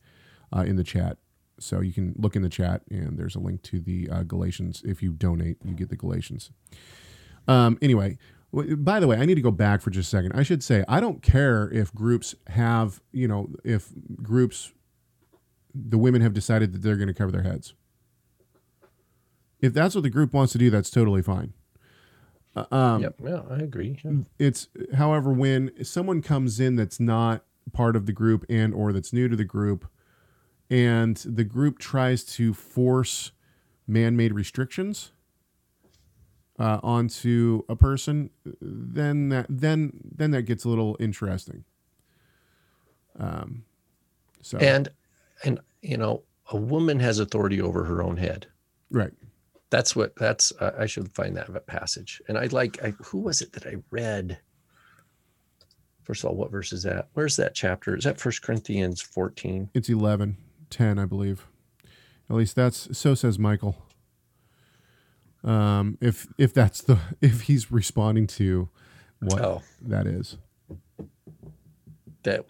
[0.55, 1.17] uh, in the chat,
[1.59, 4.83] so you can look in the chat, and there's a link to the uh, Galatians.
[4.85, 6.51] If you donate, you get the Galatians.
[7.47, 8.19] Um, anyway,
[8.53, 10.33] by the way, I need to go back for just a second.
[10.33, 13.89] I should say I don't care if groups have, you know, if
[14.21, 14.71] groups
[15.73, 17.73] the women have decided that they're going to cover their heads.
[19.61, 21.53] If that's what the group wants to do, that's totally fine.
[22.55, 23.97] Uh, Um, yep, yeah, I agree.
[24.03, 24.11] Yeah.
[24.37, 29.13] It's, however, when someone comes in that's not part of the group and or that's
[29.13, 29.85] new to the group,
[30.69, 33.31] and the group tries to force
[33.87, 35.11] man-made restrictions
[36.57, 38.29] uh, onto a person,
[38.61, 41.63] then that then then that gets a little interesting.
[43.19, 43.65] Um,
[44.41, 44.89] so And
[45.43, 48.47] and you know, a woman has authority over her own head.
[48.91, 49.11] right.
[49.71, 50.51] That's what that's.
[50.59, 52.21] Uh, I should find that passage.
[52.27, 52.83] And I like.
[52.83, 54.39] I, who was it that I read?
[56.01, 57.09] First of all, what verse is that?
[57.13, 57.95] Where's that chapter?
[57.95, 59.69] Is that First Corinthians fourteen?
[59.75, 60.37] It's 11.
[60.71, 61.45] ten, I believe.
[62.31, 63.77] At least that's so says Michael.
[65.43, 68.69] Um, if if that's the if he's responding to
[69.19, 69.61] what Oh.
[69.83, 70.37] that is.
[72.23, 72.45] That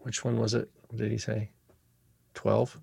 [0.00, 0.70] which one was it?
[0.88, 1.50] What did he say?
[2.36, 2.78] Twelve.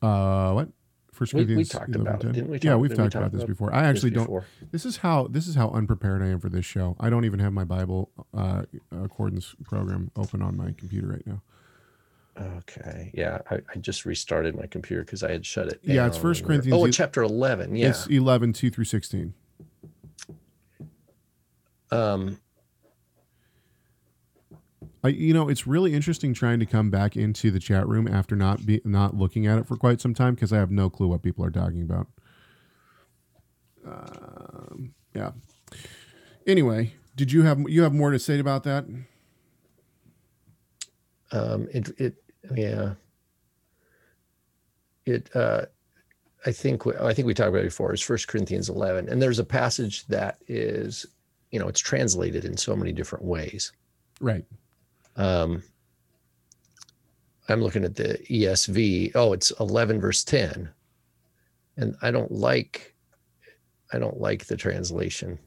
[0.00, 0.68] Uh, what?
[1.12, 2.32] First We- we Corinthians talked 11, about it, 10?
[2.34, 3.72] didn't we Yeah, we've we talked talk about this about before.
[3.74, 4.24] I actually this don't.
[4.26, 4.44] before?
[4.70, 6.96] This is how this is how unprepared I am for this show.
[7.00, 11.40] I don't even have my Bible uh, accordance program open on my computer right now.
[12.36, 13.12] Okay.
[13.14, 15.78] Yeah, I, I just restarted my computer because I had shut it.
[15.84, 17.76] Yeah, it's First Corinthians Oh, chapter eleven.
[17.76, 17.90] Yeah.
[17.90, 19.32] It's 11, 2 through 16.
[21.92, 22.40] Um.
[25.04, 28.34] I, you know, it's really interesting trying to come back into the chat room after
[28.34, 31.08] not be not looking at it for quite some time because I have no clue
[31.08, 32.06] what people are talking about.
[33.86, 35.32] Um, yeah.
[36.46, 38.86] Anyway, did you have you have more to say about that?
[41.32, 41.68] Um.
[41.72, 41.90] It.
[41.98, 42.14] It.
[42.54, 42.94] Yeah.
[45.04, 45.28] It.
[45.36, 45.66] Uh.
[46.46, 46.86] I think.
[46.86, 47.92] we- I think we talked about it before.
[47.92, 51.04] is First Corinthians eleven, and there's a passage that is,
[51.50, 53.72] you know, it's translated in so many different ways.
[54.20, 54.44] Right.
[55.16, 55.62] Um,
[57.48, 59.12] I'm looking at the ESV.
[59.14, 60.68] Oh, it's 11 verse 10.
[61.76, 62.94] And I don't like
[63.92, 65.38] I don't like the translation.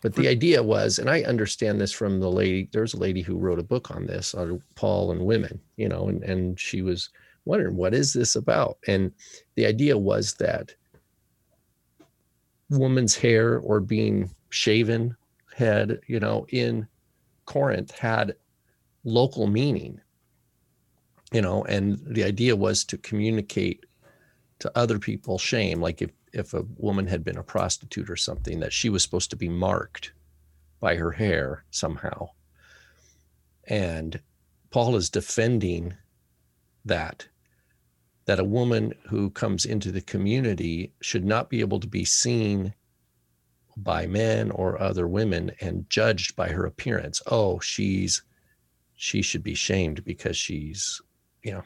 [0.00, 3.38] But the idea was, and I understand this from the lady, there's a lady who
[3.38, 7.10] wrote a book on this, on Paul and women, you know, and, and she was
[7.44, 8.78] wondering, what is this about?
[8.88, 9.12] And
[9.54, 10.74] the idea was that
[12.70, 15.16] woman's hair or being shaven
[15.54, 16.86] head, you know, in
[17.46, 18.36] Corinth had
[19.04, 20.00] local meaning,
[21.32, 23.86] you know, and the idea was to communicate
[24.58, 25.80] to other people shame.
[25.80, 29.30] Like if, if a woman had been a prostitute or something, that she was supposed
[29.30, 30.12] to be marked
[30.80, 32.28] by her hair somehow.
[33.64, 34.20] And
[34.70, 35.94] Paul is defending
[36.84, 37.28] that,
[38.26, 42.74] that a woman who comes into the community should not be able to be seen
[43.76, 47.22] by men or other women and judged by her appearance.
[47.26, 48.22] Oh, she's
[48.94, 51.00] she should be shamed because she's
[51.42, 51.62] you know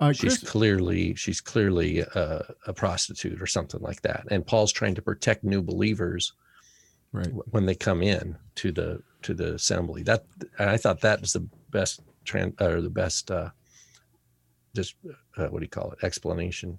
[0.00, 4.26] Uh, she's Chris, clearly she's clearly a, a prostitute or something like that.
[4.30, 6.32] And Paul's trying to protect new believers
[7.12, 7.32] right.
[7.50, 10.02] when they come in to the to the assembly.
[10.02, 10.24] That
[10.58, 13.50] and I thought that was the best tran or the best uh,
[14.74, 14.96] just
[15.38, 16.78] uh, what do you call it explanation.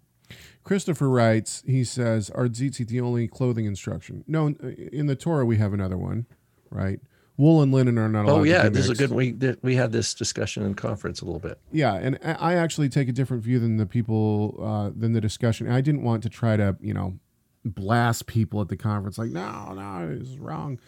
[0.64, 4.24] Christopher writes, he says, Are tzitzit the only clothing instruction?
[4.28, 6.26] No, in the Torah we have another one,
[6.70, 7.00] right?
[7.38, 9.12] Wool and linen are not allowed Oh yeah, this is a good.
[9.12, 11.60] We we had this discussion in conference a little bit.
[11.72, 15.22] Yeah, and I I actually take a different view than the people uh, than the
[15.22, 15.70] discussion.
[15.70, 17.20] I didn't want to try to you know
[17.64, 20.80] blast people at the conference like no no it's wrong,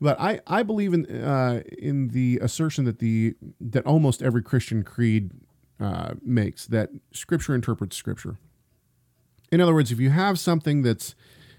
[0.00, 4.84] but I I believe in uh, in the assertion that the that almost every Christian
[4.84, 5.32] creed
[5.80, 8.38] uh, makes that Scripture interprets Scripture.
[9.52, 11.14] In other words, if you have something that's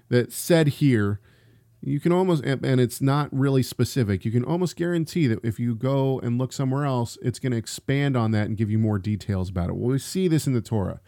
[0.10, 1.20] that's said here
[1.82, 5.60] you can almost and and it's not really specific you can almost guarantee that if
[5.60, 8.78] you go and look somewhere else it's going to expand on that and give you
[8.78, 9.76] more details about it.
[9.76, 11.02] Well we see this in the torah.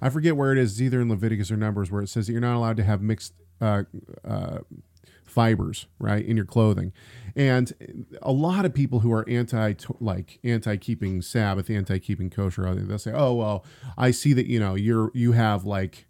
[0.00, 2.32] I forget where it is it's either in leviticus or numbers where it says that
[2.32, 3.84] you're not allowed to have mixed uh,
[4.26, 4.58] uh,
[5.24, 6.92] fibers right in your clothing.
[7.34, 12.74] And a lot of people who are anti like anti keeping sabbath anti keeping kosher
[12.74, 13.64] they'll say oh well
[13.96, 16.07] i see that you know you're you have like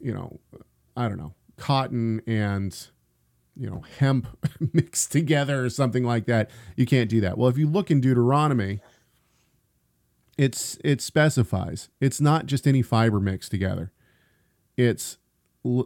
[0.00, 0.40] you know
[0.96, 2.88] i don't know cotton and
[3.56, 4.26] you know hemp
[4.72, 7.36] mixed together or something like that you can't do that.
[7.36, 8.80] Well if you look in deuteronomy
[10.38, 13.92] it's it specifies it's not just any fiber mixed together.
[14.76, 15.18] It's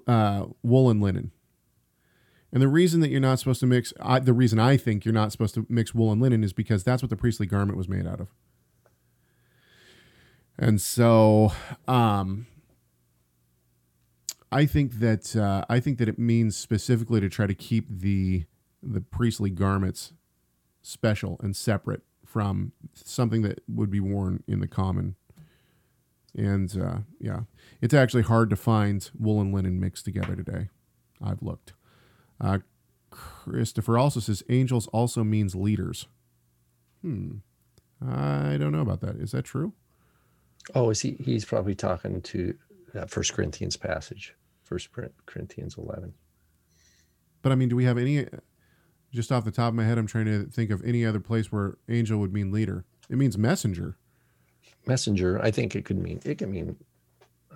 [0.07, 1.33] uh, wool and linen.
[2.53, 5.13] And the reason that you're not supposed to mix I, the reason i think you're
[5.13, 7.89] not supposed to mix wool and linen is because that's what the priestly garment was
[7.89, 8.29] made out of.
[10.57, 11.51] And so
[11.89, 12.47] um
[14.55, 18.45] I think that uh, I think that it means specifically to try to keep the
[18.81, 20.13] the priestly garments
[20.81, 25.17] special and separate from something that would be worn in the common.
[26.37, 27.41] And uh, yeah,
[27.81, 30.69] it's actually hard to find wool and linen mixed together today.
[31.23, 31.73] I've looked.
[32.41, 32.59] Uh,
[33.11, 36.07] Christopher also says angels also means leaders.
[37.03, 37.39] Hmm.
[38.01, 39.17] I don't know about that.
[39.17, 39.73] Is that true?
[40.77, 41.17] Oh, is he?
[41.25, 42.55] He's probably talking to
[42.93, 44.89] that First Corinthians passage, First
[45.27, 46.15] Corinthians eleven.
[47.43, 48.27] But I mean, do we have any?
[49.13, 51.53] Just off the top of my head, I'm trying to think of any other place
[51.53, 52.85] where angel would mean leader.
[53.09, 53.97] It means messenger.
[54.87, 55.41] Messenger.
[55.41, 56.77] I think it could mean it can mean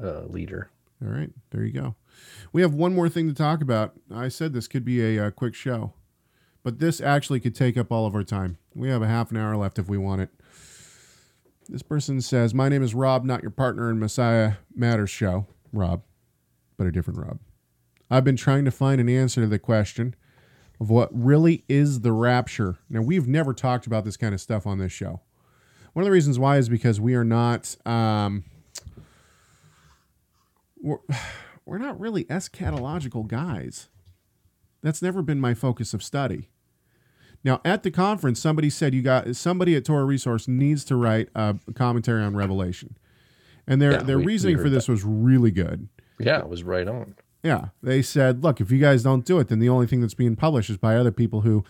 [0.01, 0.71] uh, leader.
[1.03, 1.95] All right, there you go.
[2.53, 3.95] We have one more thing to talk about.
[4.13, 5.93] I said this could be a, uh quick show,
[6.63, 8.59] but this actually could take up all of our time.
[8.75, 10.31] We have a half an hour left if we want it.
[11.69, 15.47] This person says, My name is Rob, not your partner in Messiah Matters show.
[15.73, 16.03] Rob,
[16.79, 17.41] but a different Rob.
[18.11, 20.15] I've been trying to find an answer to the question
[20.81, 22.79] of what really is the rapture.
[22.89, 25.21] Now, we've never talked about this kind of stuff on this show.
[25.93, 27.77] One of the reasons why is because we are not.
[27.85, 28.45] Um,
[30.81, 30.99] we're,
[31.67, 33.89] we're not really eschatological guys.
[34.81, 36.49] That's never been my focus of study.
[37.45, 41.29] Now, at the conference, somebody said you got somebody at Torah Resource needs to write
[41.35, 42.97] a commentary on Revelation,
[43.67, 45.89] and their Yeah, their we- we reasoning for heard this was really good.
[46.19, 47.15] Yeah, it was right on.
[47.43, 50.15] Yeah, they said, look, if you guys don't do it, then the only thing that's
[50.15, 51.65] being published is by other people who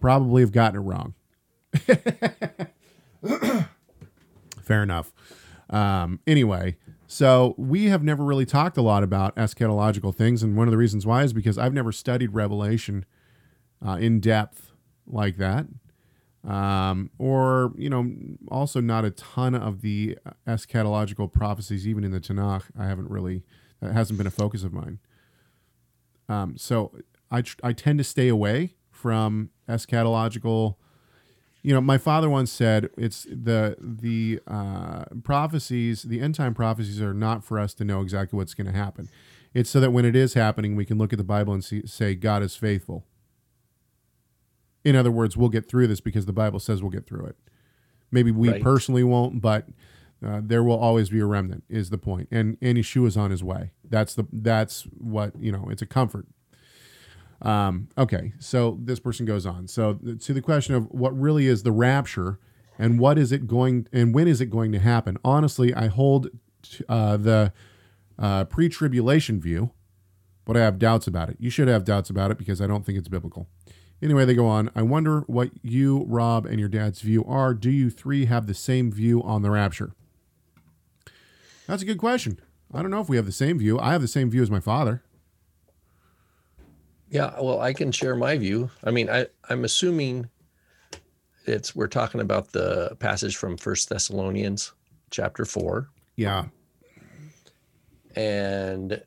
[0.00, 1.14] probably have gotten it wrong.
[4.62, 5.12] Fair enough.
[5.70, 10.66] Um, anyway, so we have never really talked a lot about eschatological things, and one
[10.66, 13.04] of the reasons why is because I've never studied Revelation
[13.86, 14.72] uh, in depth
[15.06, 15.66] like that,
[16.44, 18.10] um, or you know,
[18.48, 22.64] also not a ton of the eschatological prophecies, even in the Tanakh.
[22.78, 23.44] I haven't really
[23.80, 24.98] that hasn't been a focus of mine.
[26.28, 26.92] Um, so
[27.30, 30.76] I tr- I tend to stay away from eschatological.
[31.62, 37.00] You know, my father once said it's the the uh, prophecies, the end time prophecies,
[37.02, 39.08] are not for us to know exactly what's going to happen.
[39.54, 41.86] It's so that when it is happening, we can look at the Bible and see,
[41.86, 43.04] say God is faithful.
[44.84, 47.36] In other words, we'll get through this because the Bible says we'll get through it.
[48.12, 48.62] Maybe we Right.
[48.62, 49.66] personally won't, but
[50.24, 51.64] uh, there will always be a remnant.
[51.68, 52.28] Is the point?
[52.30, 53.70] And and Yeshua's on his way.
[53.84, 55.68] That's the that's what you know.
[55.70, 56.26] It's a comfort.
[57.42, 59.68] Um, okay, so this person goes on.
[59.68, 62.38] So to the question of what really is the rapture,
[62.78, 65.18] and what is it going, and when is it going to happen?
[65.24, 66.28] Honestly, I hold
[66.88, 67.52] uh, the
[68.18, 69.72] uh, pre-tribulation view,
[70.46, 71.36] but I have doubts about it.
[71.38, 73.48] You should have doubts about it because I don't think it's biblical.
[74.02, 74.70] Anyway, they go on.
[74.74, 77.54] I wonder what you, Rob, and your dad's view are.
[77.54, 79.92] Do you three have the same view on the rapture?
[81.66, 82.38] That's a good question.
[82.72, 83.78] I don't know if we have the same view.
[83.78, 85.02] I have the same view as my father.
[87.08, 88.70] Yeah, well, I can share my view.
[88.82, 90.28] I mean, I I'm assuming
[91.44, 94.72] it's we're talking about the passage from First Thessalonians
[95.10, 96.46] chapter 4 Yeah.
[98.16, 99.00] and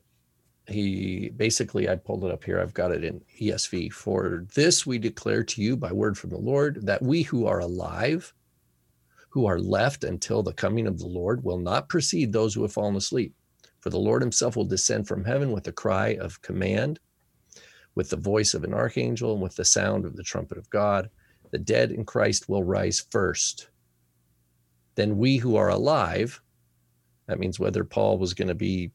[0.66, 2.58] he basically I pulled it up here.
[2.60, 3.92] I've got it in ESV.
[3.92, 7.58] For this we declare to you by word from the Lord that we who are
[7.58, 8.32] alive
[9.30, 12.72] who are left until the coming of the Lord will not precede those who have
[12.72, 13.34] fallen asleep.
[13.80, 16.98] For the Lord himself will descend from heaven with a cry of command,
[17.94, 21.08] with the voice of an archangel, and with the sound of the trumpet of God.
[21.52, 23.70] The dead in Christ will rise first.
[24.96, 26.42] Then we who are alive,
[27.26, 28.90] that means whether Paul was going to be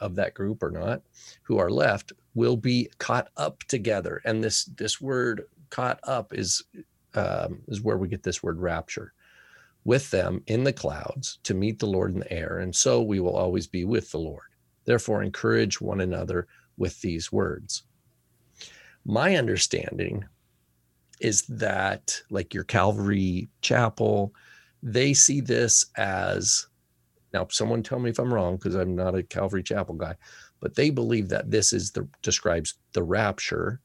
[0.00, 1.02] of that group or not,
[1.42, 4.20] who are left, will be caught up together.
[4.24, 6.64] And this this word "caught up" is
[7.14, 9.14] um, is where we get this word rapture
[9.86, 12.58] with them in the clouds to meet the Lord in the air.
[12.58, 14.48] And so we will always be with the Lord.
[14.84, 17.84] Therefore, encourage one another with these words.
[19.04, 20.24] My understanding
[21.20, 24.34] is that, like your Calvary Chapel,
[24.82, 26.66] they see this as
[27.32, 30.16] now, someone tell me if I'm wrong because I'm not a Calvary Chapel guy,
[30.60, 33.80] but they believe that this is the describes the rapture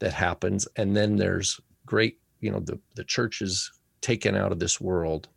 [0.00, 4.58] that happens, and then there's great, you know, the the church is taken out of
[4.58, 5.28] this world,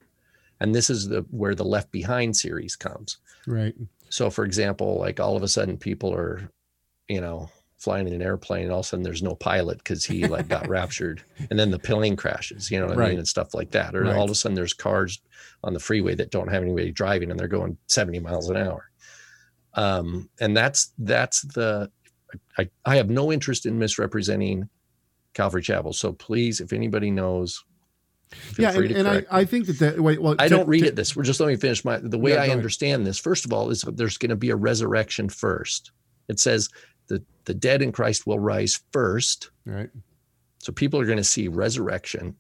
[0.59, 3.17] and this is the where the Left Behind series comes.
[3.47, 3.75] Right.
[4.09, 6.49] So, for example, like all of a sudden people are,
[7.07, 10.05] you know, flying in an airplane, and all of a sudden there's no pilot because
[10.05, 13.27] he like got raptured, and then the plane crashes, you know what I mean, and
[13.27, 13.95] stuff like that.
[13.95, 14.15] Or Right.
[14.15, 15.19] all of a sudden there's cars
[15.63, 18.89] on the freeway that don't have anybody driving, and they're going 70 miles an hour.
[19.73, 21.91] Um, and that's that's the
[22.57, 24.69] I, I have no interest in misrepresenting
[25.33, 25.93] Calvary Chapel.
[25.93, 27.63] So please, if anybody knows,
[28.33, 29.25] feel yeah, and, and I.
[29.31, 31.15] I think that the wait, well, I to- don't read to- it this.
[31.15, 32.57] We're just let me finish my the way Yeah, I ahead.
[32.57, 33.17] understand this.
[33.19, 35.91] First of all, is there's going to be a resurrection first.
[36.27, 36.69] It says
[37.07, 39.51] the the dead in Christ will rise first.
[39.65, 39.89] Right.
[40.59, 42.35] So people are going to see resurrection,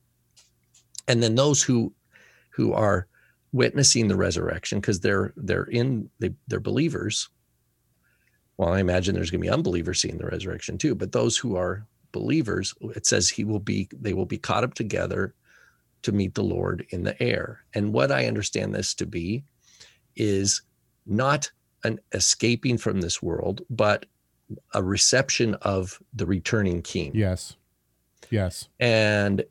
[1.07, 1.93] and then those who
[2.51, 3.07] who are
[3.51, 7.29] witnessing the resurrection because they're they're in they, they're believers.
[8.57, 10.93] Well, I imagine there's going to be unbelievers seeing the resurrection too.
[10.95, 14.73] But those who are believers, it says he will be they will be caught up
[14.75, 15.33] together
[16.03, 17.63] to meet the Lord in the air.
[17.73, 19.43] And what I understand this to be
[20.15, 20.61] is
[21.05, 21.51] not
[21.83, 24.05] an escaping from this world, but
[24.73, 27.11] a reception of the returning king.
[27.13, 27.55] Yes.
[28.29, 28.69] Yes.
[28.79, 29.43] And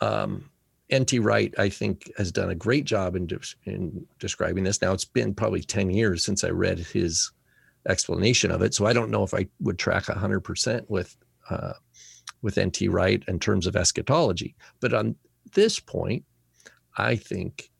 [0.00, 0.50] um,
[0.90, 1.18] N.T.
[1.18, 4.80] Wright, I think, has done a great job in, des- in describing this.
[4.80, 7.30] Now, it's been probably 10 years since I read his
[7.88, 8.74] explanation of it.
[8.74, 11.16] So I don't know if I would track 100% with
[11.50, 11.72] uh,
[12.42, 12.88] with N.T.
[12.88, 14.54] Wright in terms of eschatology.
[14.80, 15.16] But on
[15.52, 16.24] this point,
[16.96, 17.70] I think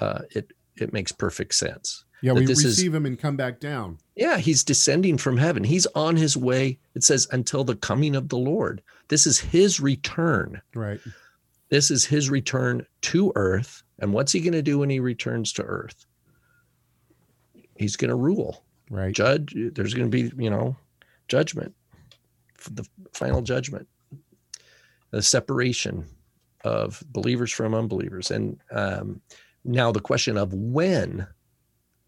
[0.00, 2.04] uh, it it makes perfect sense.
[2.22, 3.98] Yeah, we this is- receive him and come back down.
[4.14, 5.62] Yeah, he's descending from heaven.
[5.64, 6.78] He's on his way.
[6.94, 8.82] It says until the coming of the Lord.
[9.08, 10.60] This is his return.
[10.74, 11.00] Right.
[11.68, 13.82] This is his return to earth.
[13.98, 16.06] And what's he going to do when he returns to earth?
[17.76, 18.64] He's going to rule.
[18.90, 19.14] Right.
[19.14, 20.76] Judge, there's going to be, you know,
[21.28, 21.74] judgment,
[22.70, 23.88] the final judgment,
[25.10, 26.06] the separation
[26.64, 28.30] of believers from unbelievers.
[28.30, 29.20] And um,
[29.64, 31.26] now the question of when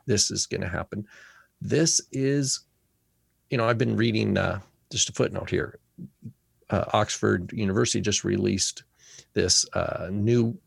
[0.07, 1.07] this is going to happen.
[1.61, 2.61] This is,
[3.51, 5.79] you know, I've been reading uh, just a footnote here.
[6.71, 8.83] Uh, Oxford University just released
[9.35, 10.59] this uh, new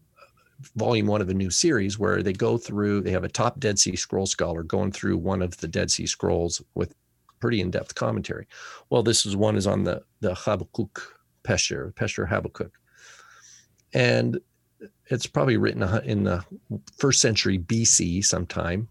[0.76, 3.80] volume one of a new series where they go through, they have a top Dead
[3.80, 6.94] Sea Scroll scholar going through one of the Dead Sea Scrolls with
[7.40, 8.48] pretty in-depth commentary.
[8.90, 12.72] Well, this is one is on the the Habakkuk Pesher, Pesher Habakkuk.
[13.94, 14.40] And
[15.08, 16.44] it's probably written in the
[16.98, 18.88] first century BC sometime.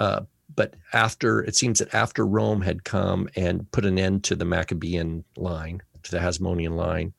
[0.00, 0.22] Uh,
[0.54, 4.44] but after it seems that after Rome had come and put an end to the
[4.44, 7.12] Maccabean line, to the Hasmonean line,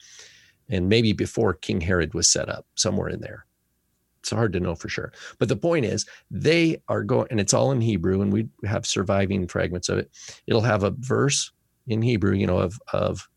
[0.69, 3.45] and maybe before King Herod was set up, somewhere in there.
[4.19, 5.13] It's hard to know for sure.
[5.37, 8.85] But the point is, they are going, and it's all in Hebrew, and we have
[8.85, 10.09] surviving fragments of it.
[10.47, 11.51] It'll have a verse
[11.85, 13.29] in Hebrew, you know, of of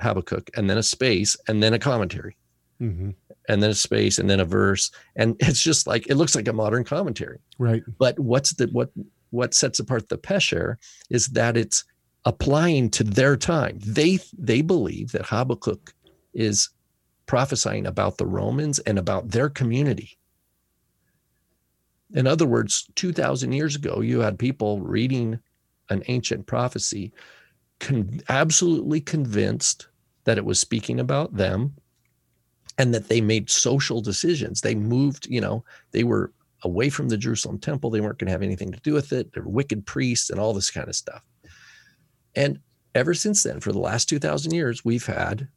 [0.00, 2.36] Habakkuk, and then a space, and then a commentary
[2.78, 3.10] hmm
[3.48, 6.48] and then a space and then a verse and it's just like it looks like
[6.48, 7.38] a modern commentary.
[7.58, 7.82] Right.
[7.98, 8.90] but what's the what
[9.30, 10.76] what sets apart the pesher
[11.10, 11.84] is that it's
[12.24, 13.78] applying to their time.
[13.84, 15.94] They they believe that habakkuk
[16.34, 16.70] is
[17.26, 20.18] prophesying about the romans and about their community.
[22.14, 25.38] In other words 2000 years ago you had people reading
[25.90, 27.12] an ancient prophecy
[27.80, 29.88] con- absolutely convinced
[30.24, 31.74] that it was speaking about them
[32.78, 34.60] and that they made social decisions.
[34.60, 37.90] They moved, you know, they were away from the Jerusalem temple.
[37.90, 39.32] They weren't going to have anything to do with it.
[39.32, 41.22] They were wicked priests and all this kind of stuff.
[42.34, 42.60] And
[42.94, 45.48] ever since then, for the last 2,000 years, we've had,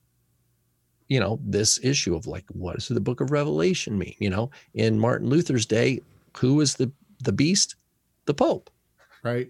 [1.08, 4.16] you know, this issue of like, what does the book of Revelation mean?
[4.20, 6.02] You know, in Martin Luther's day,
[6.38, 6.92] who was the,
[7.24, 7.76] the beast?
[8.26, 8.70] The Pope
[9.24, 9.48] Right.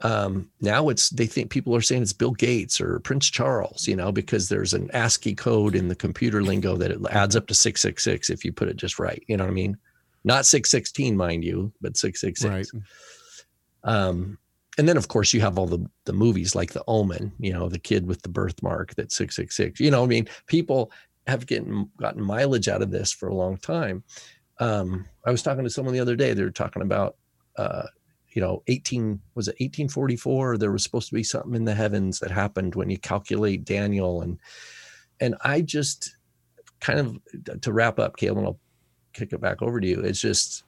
[0.00, 3.96] Um, now it's they think people are saying it's Bill Gates or Prince Charles, you
[3.96, 7.54] know, because there's an ASCII code in the computer lingo that it adds up to
[7.54, 9.22] six six six if you put it just right.
[9.26, 9.76] You know what I mean?
[10.24, 12.66] Not six sixteen, mind you, but six six Right.
[13.84, 14.38] Um,
[14.78, 17.68] and then of course you have all the the movies like The Omen, you know,
[17.68, 19.80] the kid with the birthmark that six six six.
[19.80, 20.92] You know, I mean, people
[21.26, 24.04] have getting gotten mileage out of this for a long time.
[24.58, 26.34] Um, I was talking to someone the other day.
[26.34, 27.16] They were talking about
[27.56, 27.84] uh,
[28.36, 32.20] you know 18 was it 1844 there was supposed to be something in the heavens
[32.20, 34.38] that happened when you calculate daniel and
[35.20, 36.16] and i just
[36.80, 38.60] kind of to wrap up caleb i'll
[39.14, 40.64] kick it back over to you it's just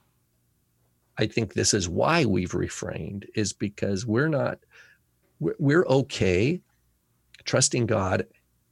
[1.19, 4.57] i think this is why we've refrained is because we're not
[5.39, 6.59] we're okay
[7.45, 8.25] trusting god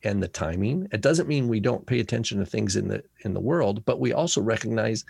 [0.04, 0.88] and the timing.
[0.92, 4.00] It doesn't mean we don't pay attention to things in the in the world but
[4.00, 5.04] we also recognize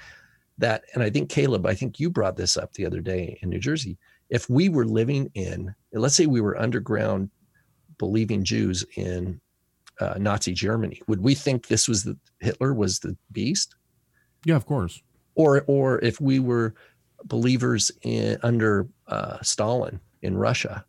[0.58, 3.50] that and i think caleb i think you brought this up the other day in
[3.50, 3.98] new jersey.
[4.30, 7.30] If we were living in let's say we were underground
[7.98, 9.40] believing jews in
[10.00, 13.76] uh, nazi germany would we think this was the hitler was the beast?
[14.46, 15.02] Yeah, of course.
[15.36, 16.76] or or if we were
[17.26, 20.86] believers in under uh, stalin in russia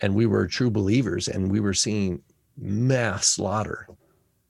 [0.00, 2.22] and we were true believers and we were seeing
[2.56, 3.88] mass slaughter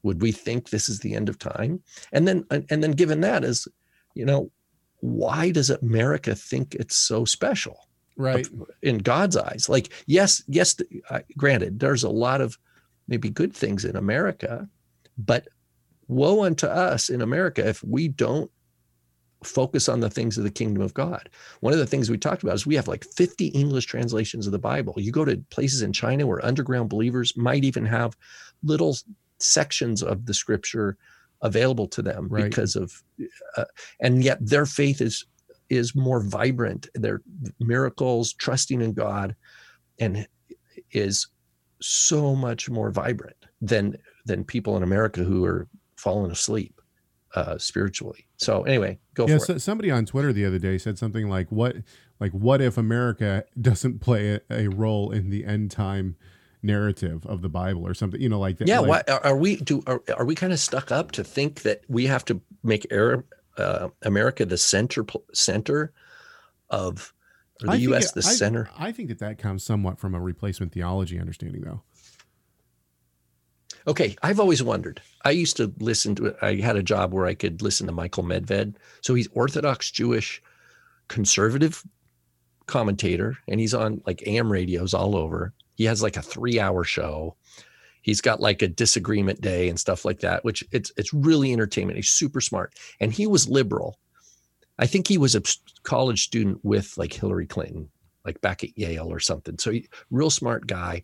[0.04, 1.82] would we think this is the end of time?
[2.12, 3.66] And then and then given that is
[4.14, 4.50] you know
[5.00, 7.88] why does america think it's so special?
[8.16, 8.46] Right.
[8.80, 10.76] in god's eyes like yes yes
[11.36, 12.56] granted there's a lot of
[13.08, 14.68] maybe good things in america
[15.18, 15.48] but
[16.06, 18.50] woe unto us in america if we don't
[19.46, 21.28] focus on the things of the kingdom of god.
[21.60, 24.52] One of the things we talked about is we have like 50 english translations of
[24.52, 24.94] the bible.
[24.96, 28.16] You go to places in china where underground believers might even have
[28.62, 28.96] little
[29.38, 30.96] sections of the scripture
[31.44, 32.44] available to them Right.
[32.44, 32.92] because of
[33.56, 33.64] uh,
[34.00, 35.24] and yet their faith is
[35.70, 36.88] is more vibrant.
[36.94, 37.22] Their
[37.60, 39.36] miracles trusting in god
[40.00, 40.26] and
[40.90, 41.28] is
[41.80, 46.80] so much more vibrant than than people in america who are falling asleep
[47.34, 48.26] uh spiritually.
[48.36, 51.28] So anyway go yeah, for so, it somebody on Twitter the other day said something
[51.28, 51.76] like, "What,
[52.20, 56.16] like, what if America doesn't play a, a role in the end time
[56.64, 58.66] narrative of the Bible or something?" You know, like that.
[58.68, 61.62] yeah like, why are we do are, are we kind of stuck up to think
[61.62, 63.24] that we have to make Arab,
[63.58, 65.92] uh, america the center center
[66.70, 67.12] of
[67.62, 70.14] or the I us it- the I- center I think that that comes somewhat from
[70.14, 71.82] a replacement theology understanding, though.
[73.86, 75.02] Okay, I've always wondered.
[75.26, 76.34] I used to listen to.
[76.40, 78.76] I had a job where I could listen to Michael Medved.
[79.02, 80.42] So he's Orthodox Jewish
[81.08, 81.84] conservative
[82.66, 85.52] commentator and he's on like AM radios all over.
[85.74, 87.36] He has like a 3-hour show.
[88.02, 91.96] He's got like a disagreement day and stuff like that, which it's it's really entertainment.
[91.96, 92.74] He's super smart.
[93.00, 93.98] And he was liberal.
[94.78, 95.42] I think he was a
[95.84, 97.88] college student with like Hillary Clinton,
[98.24, 99.56] like back at Yale or something.
[99.58, 101.02] So he, real smart guy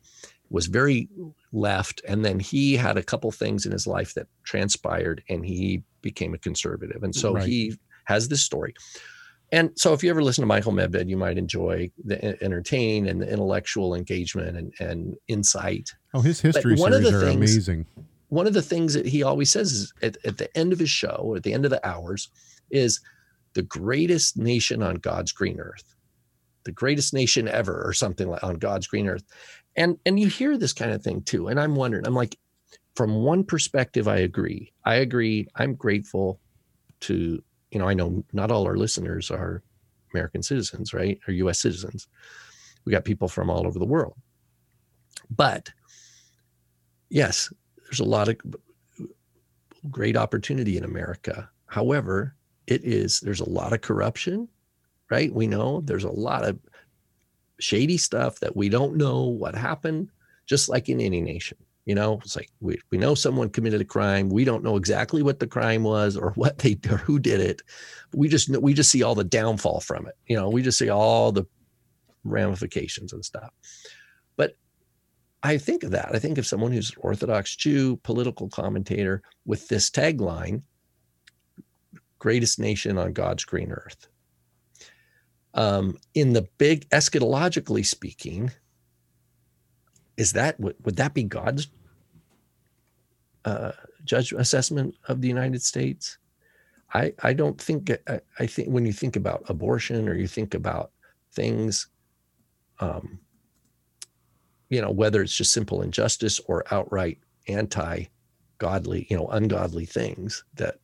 [0.51, 1.09] was very
[1.53, 5.83] left and then he had a couple things in his life that transpired and he
[6.03, 7.47] became a conservative and so Right.
[7.47, 7.75] he
[8.07, 8.75] has this story
[9.53, 13.21] and so if you ever listen to michael medved you might enjoy the entertain and
[13.23, 15.93] the intellectual engagement and, and insight.
[16.15, 17.87] Oh, his history one of the are things- amazing.
[18.29, 20.91] one of the things that he always says is at, at the end of his
[20.91, 22.29] show or at the end of the hours
[22.71, 23.01] is
[23.55, 25.95] the greatest nation on god's green earth
[26.65, 29.25] the greatest nation ever or something like on god's green earth.
[29.77, 32.37] And and you hear this kind of thing too and i'm wondering i'm like
[32.97, 34.73] from one perspective i agree.
[34.85, 35.47] I agree.
[35.57, 36.41] I'm grateful
[37.03, 39.63] to you know i know not all our listeners are
[40.13, 42.09] american citizens right or us citizens
[42.85, 44.15] we got people from all over the world
[45.31, 45.71] but
[47.09, 47.53] yes
[47.91, 48.37] there's a lot of
[49.89, 51.49] great opportunity in America.
[51.67, 52.35] However,
[52.67, 54.49] it is there's a lot of corruption,
[55.11, 55.33] right?
[55.33, 56.59] We know there's a lot of
[57.59, 60.11] shady stuff that we don't know what happened,
[60.47, 61.59] just like in any nation.
[61.87, 64.29] You know, it's like we, we know someone committed a crime.
[64.29, 67.63] We don't know exactly what the crime was or what they or who did it.
[68.13, 70.15] We just we just see all the downfall from it.
[70.27, 71.47] You know, we just see all the
[72.25, 73.51] ramifications and stuff.
[74.37, 74.57] But
[75.43, 76.15] I think of that.
[76.15, 80.63] I think of someone who's Orthodox Jew, political commentator with this tagline
[82.21, 84.07] greatest nation on God's green earth.
[85.55, 88.53] Um, in the big eschatologically speaking,
[90.21, 91.69] is that would, that be God's
[93.47, 93.73] uh,
[94.05, 96.19] judge assessment of the United States?
[96.93, 100.55] I I don't think I, I think when you think about abortion or you think
[100.55, 100.91] about
[101.33, 101.89] things,
[102.81, 103.19] um,
[104.69, 107.19] you know whether it's just simple injustice or outright
[107.49, 110.77] anti-godly, you know, ungodly things that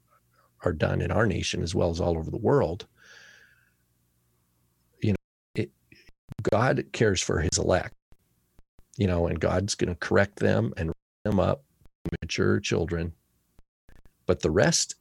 [0.65, 2.87] are done in our nation as well as all over the world.
[5.03, 5.17] You know,
[5.55, 5.71] it,
[6.51, 7.96] God cares for His elect,
[8.97, 10.93] you know, and God's going to correct them and
[11.25, 11.65] them up,
[12.23, 13.13] mature children.
[14.27, 14.97] But the rest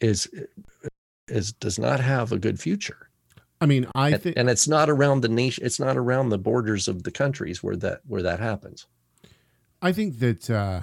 [0.00, 0.28] is
[1.28, 3.08] is does not have a good future.
[3.60, 5.64] I mean, I and, think and it's not around the nation.
[5.64, 8.86] It's not around the borders of the countries where that where that happens.
[9.80, 10.82] I think that uh,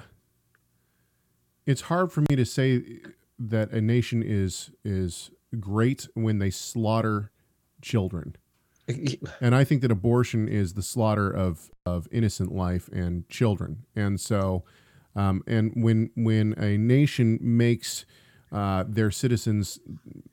[1.66, 3.00] it's hard for me to say
[3.38, 7.30] that a nation is is great when they slaughter
[7.82, 8.36] children,
[9.40, 14.20] and I think that abortion is the slaughter of of innocent life and children, and
[14.20, 14.64] so,
[15.16, 18.04] um, and when when a nation makes
[18.52, 19.78] uh, their citizens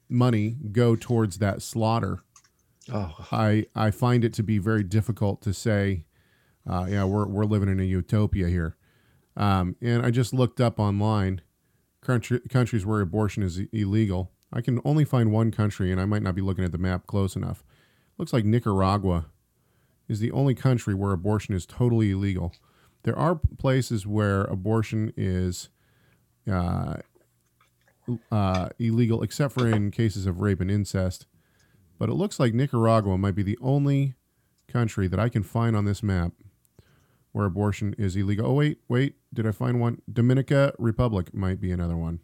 [0.10, 2.24] money go towards that slaughter,
[2.92, 6.06] Oh, I I find it to be very difficult to say,
[6.70, 8.78] uh, yeah, we're we're living in a utopia here.
[9.36, 11.42] Um, and I just looked up online
[12.02, 14.32] country, countries where abortion is illegal.
[14.52, 17.06] I can only find one country, and I might not be looking at the map
[17.08, 17.64] close enough.
[18.18, 19.28] Looks like Nicaragua
[20.08, 22.54] is the only country where abortion is totally illegal.
[23.04, 25.70] There are places where abortion is
[26.50, 26.96] uh,
[28.32, 31.28] uh, illegal, except for in cases of rape and incest.
[32.00, 34.16] But it looks like Nicaragua might be the only
[34.68, 36.34] country that I can find on this map
[37.32, 38.48] where abortion is illegal.
[38.48, 40.02] Oh wait, wait, did I find one?
[40.12, 42.20] Dominica Republic might be another one.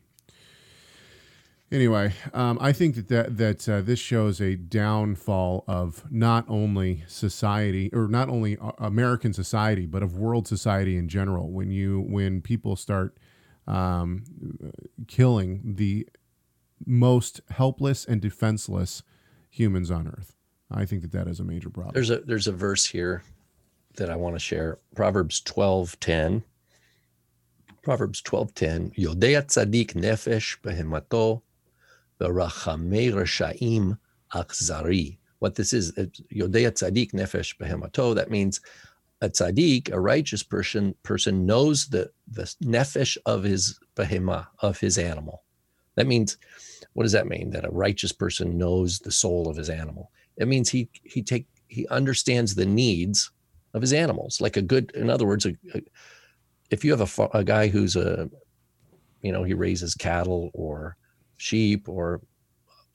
[1.71, 7.03] Anyway, um, I think that that, that uh, this shows a downfall of not only
[7.07, 11.49] society or not only uh, American society, but of world society in general.
[11.51, 13.17] When you when people start
[13.65, 14.23] um,
[15.07, 16.07] killing the
[16.85, 19.01] most helpless and defenseless
[19.49, 20.35] humans on Earth,
[20.69, 21.93] I think that that is a major problem.
[21.93, 23.23] there's a there's a verse here
[23.95, 24.77] that I want to share.
[24.95, 26.43] Proverbs twelve ten.
[27.81, 28.91] Proverbs twelve ten.
[28.91, 30.61] Yodea tzadik nefesh
[32.19, 33.97] behemato, berachamei reshaim
[34.33, 35.17] achzari.
[35.39, 38.15] What this is, Yodea tzadik nefesh behemato.
[38.15, 38.61] That means
[39.21, 44.97] a tzaddik, a righteous person, person knows the the nefesh of his behema, of his
[44.97, 45.43] animal.
[45.95, 46.37] That means,
[46.93, 47.51] what does that mean?
[47.51, 50.11] That a righteous person knows the soul of his animal.
[50.37, 53.31] It means he he take he understands the needs
[53.73, 54.41] of his animals.
[54.41, 55.81] Like a good, in other words, a, a-
[56.71, 58.29] if you have a, a guy who's a,
[59.21, 60.97] you know, he raises cattle or
[61.43, 62.21] sheep or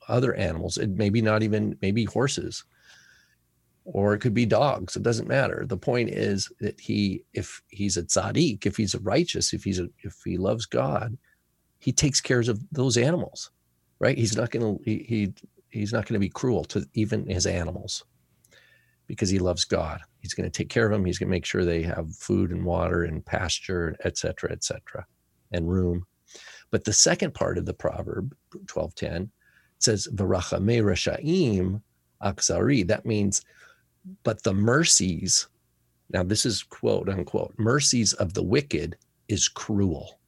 [0.07, 2.65] other animals, it maybe not even maybe horses.
[3.91, 4.95] or it could be dogs.
[4.95, 5.65] It doesn't matter.
[5.67, 9.79] The point is that he, if he's a tzaddik, if he's a righteous, if he's
[9.79, 11.17] a, if he loves God,
[11.79, 13.51] he takes care of those animals,
[13.99, 14.17] right?
[14.17, 15.33] He's not going to, he, he,
[15.69, 18.03] he's not going to be cruel to even his animals
[19.07, 20.01] because he loves God.
[20.19, 21.05] He's going to take care of them.
[21.05, 24.63] He's going to make sure they have food and water and pasture, et cetera, et
[24.63, 25.05] cetera,
[25.51, 26.05] and room.
[26.71, 29.31] But the second part of the proverb, 1210,
[29.79, 31.81] says, Varachame Rashaim
[32.21, 32.87] Akzari.
[32.87, 33.43] That means,
[34.23, 35.47] but the mercies,
[36.11, 38.97] now this is quote unquote, mercies of the wicked
[39.27, 40.19] is cruel.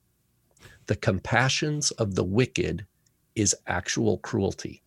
[0.87, 2.85] The compassions of the wicked
[3.35, 4.81] is actual cruelty.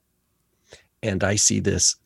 [1.03, 1.97] And I see this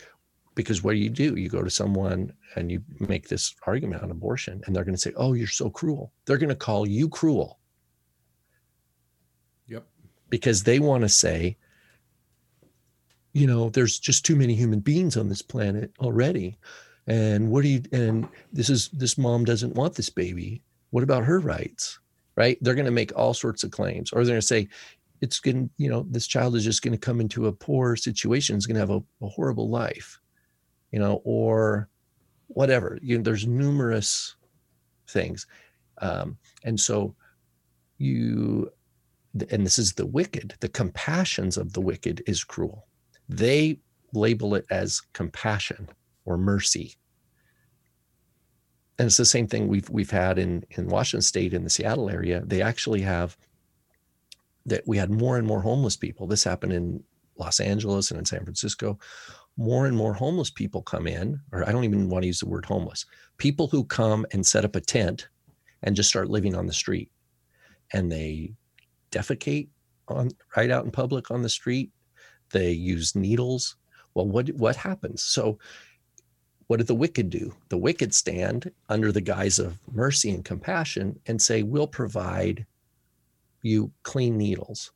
[0.55, 1.37] because what do you do?
[1.37, 5.01] You go to someone and you make this argument on abortion, and they're going to
[5.01, 6.13] say, Oh, you're so cruel.
[6.25, 7.58] They're going to call you cruel.
[10.31, 11.57] Because they want to say,
[13.33, 16.59] you know, there's just too many human beings on this planet already.
[17.07, 20.63] And what do you, and this is, this mom doesn't want this baby.
[20.91, 21.99] What about her rights?
[22.37, 22.59] Right.
[22.61, 24.69] They're going to make all sorts of claims, or they're going to say,
[25.21, 27.97] it's going to, you know, this child is just going to come into a poor
[27.97, 30.21] situation, is going to have a, a horrible life,
[30.93, 31.89] you know, or
[32.47, 32.99] whatever.
[33.03, 34.37] You know, there's numerous
[35.09, 35.47] things.
[36.01, 37.17] Um, and so
[37.99, 38.71] you,
[39.51, 42.87] and this is the wicked, the compassions of the wicked is cruel.
[43.29, 43.81] They
[44.13, 45.89] label it as compassion
[46.25, 46.97] or mercy.
[48.99, 52.11] And it's the same thing we've we've had in in Washington State in the Seattle
[52.11, 52.43] area.
[52.45, 53.37] They actually have
[54.67, 56.27] that we had more and more homeless people.
[56.27, 57.03] This happened in
[57.37, 58.99] Los Angeles and in San Francisco.
[59.57, 62.49] More and more homeless people come in, or I don't even want to use the
[62.49, 63.07] word homeless.
[63.39, 65.29] People who come and set up a tent
[65.83, 67.11] and just start living on the street,
[67.93, 68.53] and they
[69.11, 69.69] defecate
[70.09, 71.91] on right out in public on the street
[72.51, 73.77] they use needles.
[74.15, 75.23] Well, what what happens?
[75.23, 75.59] So
[76.67, 77.55] what did the wicked do?
[77.69, 82.67] The wicked stand under the guise of mercy and compassion and say, We'll provide
[83.63, 84.93] you clean needles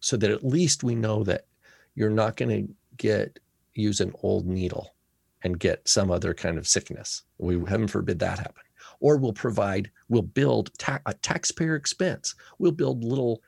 [0.00, 1.46] so that at least we know that
[1.94, 3.38] you're not going to get
[3.74, 4.94] use an old needle
[5.42, 7.22] and get some other kind of sickness.
[7.38, 8.62] We heaven forbid that happen.
[9.04, 12.34] Or we'll provide, we'll build ta- a taxpayer expense.
[12.58, 13.42] We'll build little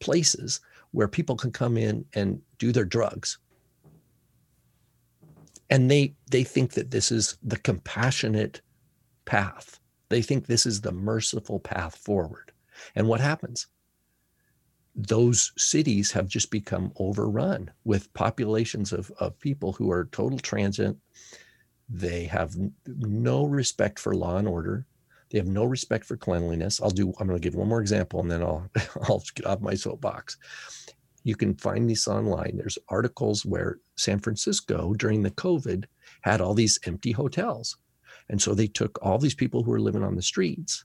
[0.00, 3.38] places where people can come in and do their drugs.
[5.70, 8.62] And they they think that this is the compassionate
[9.26, 9.78] path.
[10.08, 12.50] They think this is the merciful path forward.
[12.96, 13.68] And what happens?
[14.96, 20.98] Those cities have just become overrun with populations of, of people who are total transient.
[21.88, 24.84] They have no respect for law and order
[25.30, 28.20] they have no respect for cleanliness i'll do i'm going to give one more example
[28.20, 28.68] and then i'll
[29.08, 30.36] i'll get off my soapbox
[31.26, 32.52] you can find these online.
[32.54, 35.86] There's articles where San Francisco during the COVID
[36.20, 37.76] had all these empty hotels.
[38.28, 40.84] And so they took all these people who were living on the streets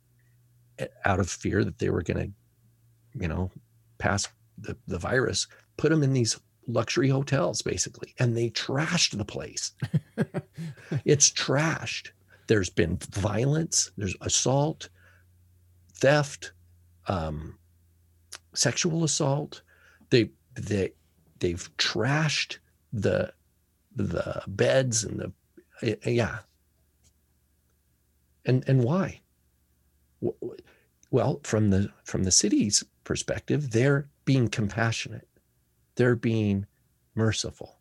[0.79, 3.51] eh, out of fear that they were going to, you know,
[3.99, 4.27] pass
[4.57, 5.45] the, the virus,
[5.77, 9.73] put them in these luxury hotels basically, and they trashed the place.
[11.05, 12.09] it's trashed.
[12.51, 14.89] There's been violence, there's assault,
[15.93, 16.51] theft,
[17.07, 17.57] um,
[18.53, 19.61] sexual assault.
[20.09, 20.91] They they
[21.39, 22.57] they've trashed
[22.91, 23.31] the
[23.95, 25.17] the beds and
[25.81, 26.39] the yeah.
[28.43, 29.21] And and why?
[31.09, 35.29] Well from the from the city's perspective they're being compassionate.
[35.95, 36.65] They're being
[37.15, 37.77] merciful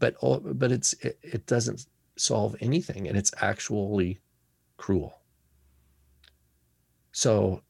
[0.00, 0.16] but
[0.58, 1.86] but it's it, it doesn't
[2.16, 4.18] solve anything and it's actually
[4.76, 5.20] cruel
[7.12, 7.62] so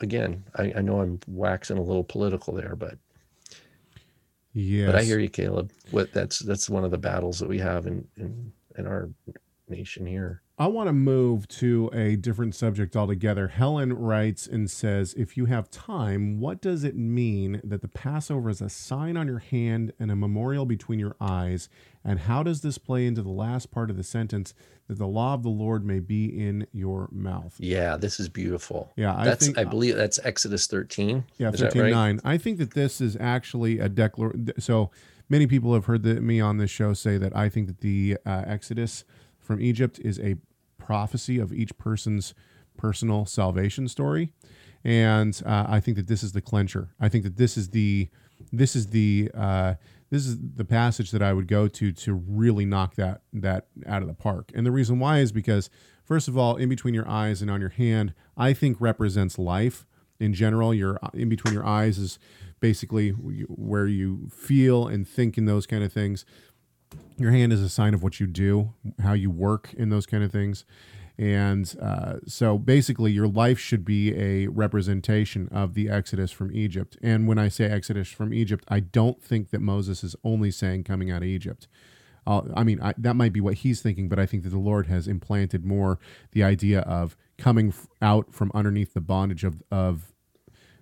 [0.00, 2.98] again, I, I know I'm waxing a little political there, but
[4.52, 5.72] yeah, but I hear you, Caleb.
[5.90, 9.08] What that's that's one of the battles that we have in in, in our
[9.68, 10.42] nation here.
[10.62, 13.48] I want to move to a different subject altogether.
[13.48, 18.48] Helen writes and says, If you have time, what does it mean that the Passover
[18.48, 21.68] is a sign on your hand and a memorial between your eyes?
[22.04, 24.54] And how does this play into the last part of the sentence
[24.86, 27.56] that the law of the Lord may be in your mouth?
[27.58, 28.92] Yeah, this is beautiful.
[28.94, 31.24] Yeah, I that's think, I believe that's Exodus 13.
[31.38, 31.90] Yeah, 13 right?
[31.90, 32.20] 9.
[32.24, 34.52] I think that this is actually a declaration.
[34.60, 34.92] So
[35.28, 38.18] many people have heard the, me on this show say that I think that the
[38.24, 39.04] uh, Exodus
[39.40, 40.36] from Egypt is a
[40.84, 42.34] prophecy of each person's
[42.76, 44.32] personal salvation story,
[44.84, 46.94] and uh, I think that this is the clincher.
[47.00, 48.08] I think that this is the
[48.52, 49.74] this is the uh,
[50.10, 54.02] this is the passage that I would go to to really knock that that out
[54.02, 54.50] of the park.
[54.54, 55.70] And the reason why is because
[56.04, 59.86] first of all, in between your eyes and on your hand, I think represents life
[60.18, 60.74] in general.
[60.74, 62.18] Your in between your eyes is
[62.60, 66.24] basically where you feel and think and those kind of things.
[67.18, 68.72] Your hand is a sign of what you do,
[69.02, 70.64] how you work in those kind of things.
[71.18, 76.96] And uh, so basically, your life should be a representation of the Exodus from Egypt.
[77.02, 80.84] And when I say Exodus from Egypt, I don't think that Moses is only saying
[80.84, 81.68] coming out of Egypt.
[82.26, 84.58] Uh, I mean, I, that might be what he's thinking, but I think that the
[84.58, 85.98] Lord has implanted more
[86.32, 90.12] the idea of coming f- out from underneath the bondage of, of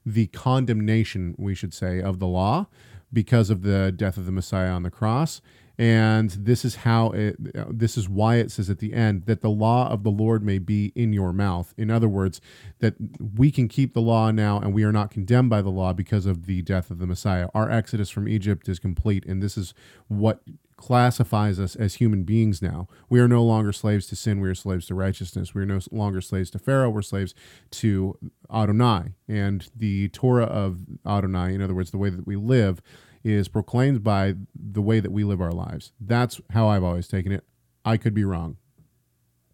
[0.05, 2.67] the condemnation, we should say, of the law
[3.13, 5.41] because of the death of the Messiah on the cross.
[5.81, 9.49] And this is how it, this is why it says at the end that the
[9.49, 11.73] law of the Lord may be in your mouth.
[11.79, 12.43] In other words,
[12.81, 12.97] that
[13.35, 16.27] we can keep the law now and we are not condemned by the law because
[16.27, 17.49] of the death of the Messiah.
[17.55, 19.25] Our exodus from Egypt is complete.
[19.25, 19.73] And this is
[20.09, 20.43] what
[20.77, 22.87] classifies us as human beings now.
[23.09, 24.39] We are no longer slaves to sin.
[24.39, 25.55] We are slaves to righteousness.
[25.55, 26.91] We are no longer slaves to Pharaoh.
[26.91, 27.35] We're slaves
[27.71, 28.19] to
[28.53, 29.15] Adonai.
[29.27, 32.83] And the Torah of Adonai, in other words, the way that we live,
[33.25, 35.93] is proclaimed by the way that we live our lives.
[36.01, 37.45] That's how I've always taken it.
[37.85, 38.57] I could be wrong,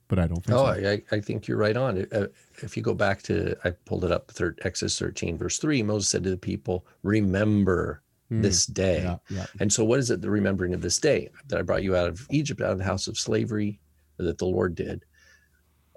[0.09, 0.91] but I don't think Oh, so.
[0.91, 2.07] I, I think you're right on.
[2.13, 2.27] Uh,
[2.63, 6.09] If you go back to, I pulled it up, third, Exodus 13, verse 3, Moses
[6.09, 8.43] said to the people, Remember Hmm.
[8.43, 9.03] this day.
[9.05, 9.47] Yeah, yeah.
[9.61, 12.09] And so, what is it, the remembering of this day that I brought you out
[12.09, 13.79] of Egypt, out of the house of slavery,
[14.17, 15.05] that the Lord did?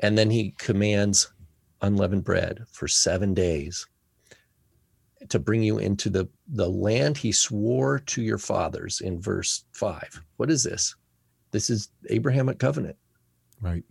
[0.03, 1.31] And then he commands
[1.81, 3.87] unleavened bread for seven days
[5.27, 10.21] to bring you into the, the land he swore to your fathers in verse five.
[10.37, 10.95] What is this?
[11.51, 12.95] This is Abrahamic covenant
[13.61, 13.83] Right.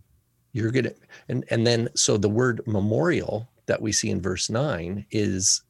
[0.53, 0.93] you're gonna
[1.27, 5.61] and and then so the word memorial that we see in verse 9 is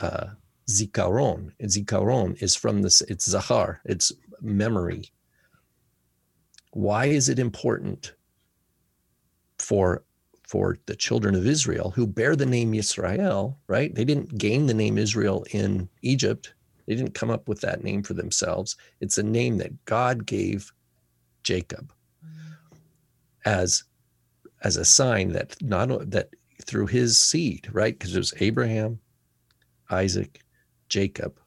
[0.00, 0.26] uh
[0.68, 5.12] zikaron zikaron is from this it's zahar it's memory
[6.72, 8.14] why is it important
[9.60, 10.02] for
[10.48, 14.74] for the children of israel who bear the name Yisrael, right they didn't gain the
[14.74, 16.54] name israel in egypt
[16.86, 20.72] they didn't come up with that name for themselves it's a name that god gave
[21.44, 21.92] jacob
[22.24, 22.52] mm-hmm.
[23.44, 23.84] as
[24.62, 26.30] as a sign that not that
[26.62, 27.98] through his seed, right?
[27.98, 29.00] Because it was Abraham,
[29.90, 30.42] Isaac,
[30.88, 31.38] Jacob,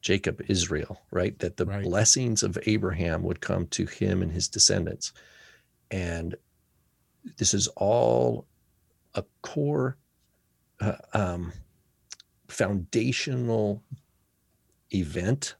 [0.00, 1.38] Jacob, Israel, right?
[1.38, 1.84] That the Right.
[1.84, 5.12] blessings of Abraham would come to him and his descendants.
[5.90, 6.36] And
[7.36, 8.46] this is all
[9.14, 9.96] a core,
[10.80, 11.52] uh, um,
[12.48, 13.82] foundational
[14.92, 15.56] event,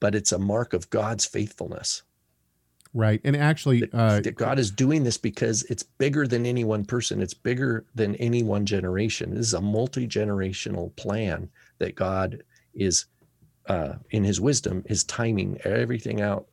[0.00, 2.02] but it's a mark of God's faithfulness
[2.94, 3.20] Right.
[3.24, 6.84] And actually, that, uh, that God is doing this because it's bigger than any one
[6.84, 7.20] person.
[7.20, 9.30] It's bigger than any one generation.
[9.34, 13.06] This is a multi generational plan that God is,
[13.66, 16.46] uh, in His wisdom, is timing everything out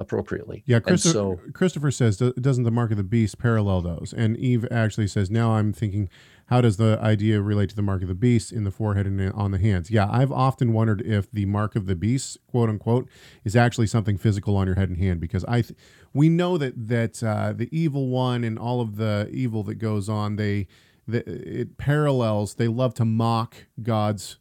[0.00, 0.64] appropriately.
[0.66, 4.12] Yeah, Christopher, so Christopher says, doesn't the mark of the beast parallel those?
[4.16, 6.08] And Eve actually says, now I'm thinking,
[6.46, 9.32] how does the idea relate to the mark of the beast in the forehead and
[9.34, 9.90] on the hands?
[9.90, 13.08] Yeah, I've often wondered if the mark of the beast, quote unquote,
[13.44, 15.78] is actually something physical on your head and hand because I, th-
[16.12, 20.08] we know that that uh, the evil one and all of the evil that goes
[20.08, 20.66] on, they,
[21.06, 21.22] the,
[21.60, 22.54] it parallels.
[22.54, 24.38] They love to mock God's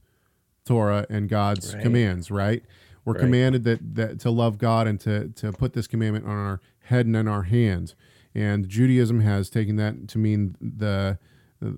[0.66, 1.84] Torah and God's Right.
[1.84, 2.64] commands, right?
[3.10, 3.22] We're Right.
[3.22, 7.06] commanded that, that to love God and to, to put this commandment on our head
[7.06, 7.96] and in our hands.
[8.36, 11.18] And Judaism has taken that to mean the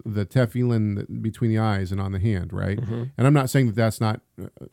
[0.06, 2.78] the tefillin between the eyes and on the hand, right?
[2.78, 4.22] And I'm not saying that that's not,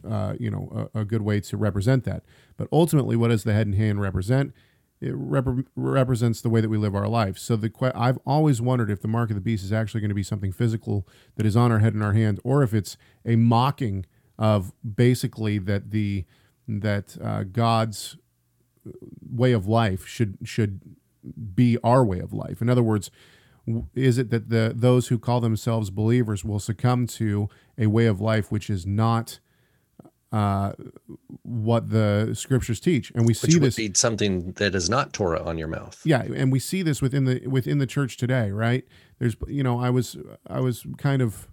[0.06, 2.24] uh, you know, a, a good way to represent that.
[2.58, 4.52] But ultimately, what does the head and hand represent?
[5.00, 7.38] It rep- represents the way that we live our life.
[7.38, 10.10] So the que- I've always wondered if the mark of the beast is actually going
[10.10, 11.06] to be something physical
[11.36, 14.04] that is on our head and our hand, or if it's a mocking
[14.38, 16.26] of basically that the
[16.68, 18.16] that uh, God's
[19.28, 20.80] way of life should should
[21.54, 22.60] be our way of life.
[22.60, 23.10] In other words,
[23.94, 28.20] is it that the those who call themselves believers will succumb to a way of
[28.20, 29.40] life which is not
[30.30, 30.72] uh,
[31.42, 33.10] what the scriptures teach?
[33.14, 36.00] And we which see would this be something that is not Torah on your mouth.
[36.04, 38.84] yeah and we see this within the within the church today right
[39.18, 40.16] there's you know i was
[40.46, 41.48] i was kind of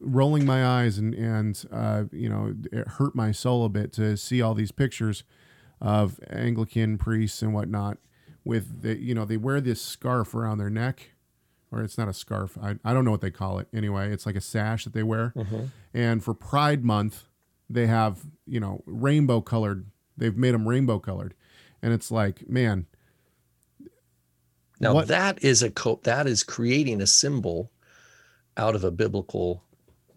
[0.00, 4.16] rolling my eyes and and uh, you know it hurt my soul a bit to
[4.16, 5.24] see all these pictures
[5.80, 7.98] of anglican priests and whatnot
[8.44, 11.10] with the you know they wear this scarf around their neck
[11.72, 12.56] or it's not a scarf.
[12.62, 14.12] I, I don't know what they call it anyway.
[14.12, 15.34] It's like a sash that they wear.
[15.92, 17.24] And for pride month
[17.68, 21.34] they have you know rainbow colored they've made them rainbow colored.
[21.82, 22.86] And it's like man.
[24.80, 27.72] Now What- that is a co- that is creating a symbol
[28.56, 29.62] out of a biblical,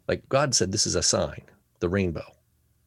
[0.07, 1.43] like God said, this is a sign,
[1.79, 2.25] the rainbow.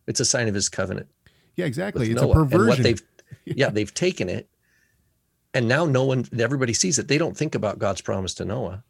[0.07, 1.09] It's a sign of His covenant
[1.57, 2.31] yeah exactly it's Noah.
[2.31, 3.03] a perversion And what they've,
[3.45, 4.49] yeah, they've taken it,
[5.55, 7.09] and now no one, everybody sees it.
[7.09, 8.85] They don't think about God's promise to Noah.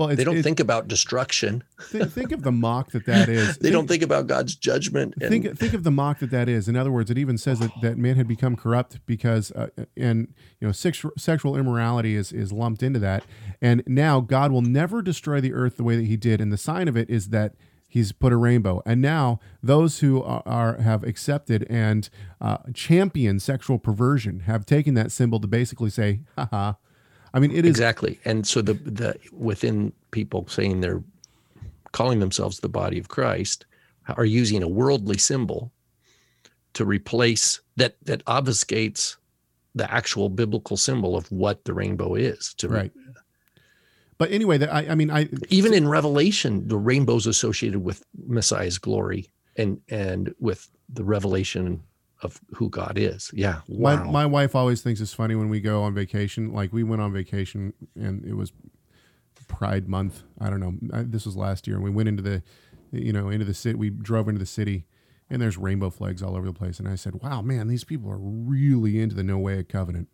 [0.00, 1.62] Well, they don't think about destruction.
[1.78, 3.58] think, think of the mock that that is.
[3.60, 5.14] They don't think about God's judgment.
[5.20, 6.68] And, think think of the mock that that is.
[6.68, 10.32] In other words, it even says that, that man had become corrupt because, uh, and
[10.58, 13.24] you know, sex, sexual immorality is is lumped into that.
[13.60, 16.40] And now God will never destroy the earth the way that He did.
[16.40, 17.54] And the sign of it is that
[17.86, 18.82] He's put a rainbow.
[18.86, 22.08] And now those who are, are have accepted and
[22.40, 26.74] uh, championed sexual perversion have taken that symbol to basically say, haha.
[27.32, 28.18] I mean, it is exactly.
[28.24, 31.02] And so the the within people saying they're
[31.92, 33.66] calling themselves the body of Christ
[34.16, 35.72] are using a worldly symbol
[36.74, 39.16] to replace that that obfuscates
[39.74, 42.54] the actual biblical symbol of what the rainbow is.
[42.54, 42.92] To right.
[44.18, 48.78] But anyway, that I, I mean, I even in Revelation, the rainbow's associated with Messiah's
[48.78, 51.82] glory and and with the revelation
[52.22, 53.30] of who God is.
[53.34, 53.60] Yeah.
[53.68, 54.10] My Wow.
[54.10, 56.52] my wife always thinks it's funny when we go on vacation.
[56.52, 58.52] Like we went on vacation and it was
[59.48, 60.22] Pride Month.
[60.38, 60.74] I don't know.
[60.92, 62.42] I, this was last year, and we went into the,
[62.92, 63.74] you know, into the city.
[63.76, 64.86] We drove into the city,
[65.28, 66.78] and there's rainbow flags all over the place.
[66.78, 70.08] And I said, "Wow, man, these people are really into the No Way Covenant."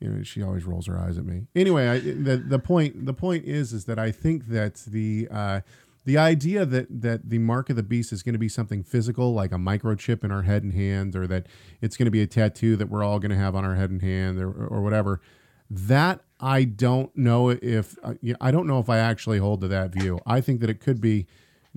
[0.00, 1.46] You know, she always rolls her eyes at me.
[1.56, 5.60] Anyway, I, the the point the point is is that I think that the uh,
[6.08, 9.34] the idea that that the mark of the beast is going to be something physical,
[9.34, 11.44] like a microchip in our head and hand, or that
[11.82, 13.90] it's going to be a tattoo that we're all going to have on our head
[13.90, 15.20] and hand, or, or whatever.
[15.68, 19.92] That I don't know if uh, I don't know if I actually hold to that
[19.92, 20.18] view.
[20.24, 21.26] I think that it could be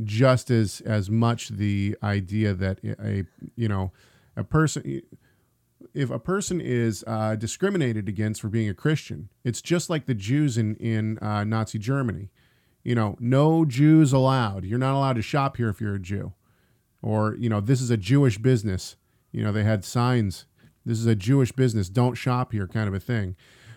[0.02, 3.26] just as as much the idea that a
[3.58, 3.92] you know
[4.38, 5.02] a person
[5.94, 10.16] if a person is uh, discriminated against for being a Christian, it's just like the
[10.16, 12.30] Jews in in uh, Nazi Germany.
[12.84, 14.66] You know, no Jews allowed.
[14.66, 16.34] You're not allowed to shop here if you're a Jew,
[17.02, 18.96] or you know, this is a Jewish business.
[19.32, 20.46] You know, they had signs.
[20.86, 21.90] This is a Jewish business.
[21.90, 23.36] Don't shop here, kind of a thing.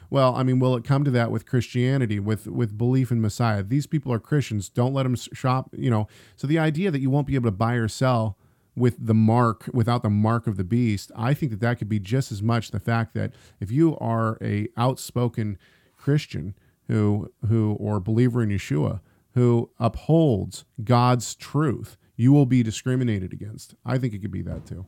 [0.09, 3.63] Well, I mean, will it come to that with Christianity, with with belief in Messiah?
[3.63, 4.69] These people are Christians.
[4.69, 5.71] Don't let them shop.
[5.77, 8.39] You know, so the idea that you won't be able to buy or sell
[8.77, 12.01] with the mark without the mark of the beast i think that that could be
[12.01, 15.57] just as much the fact that if you are a outspoken
[15.97, 16.55] christian
[16.89, 19.01] who who or believer in yeshua
[19.35, 24.67] who upholds god's truth you will be discriminated against i think it could be that
[24.67, 24.85] too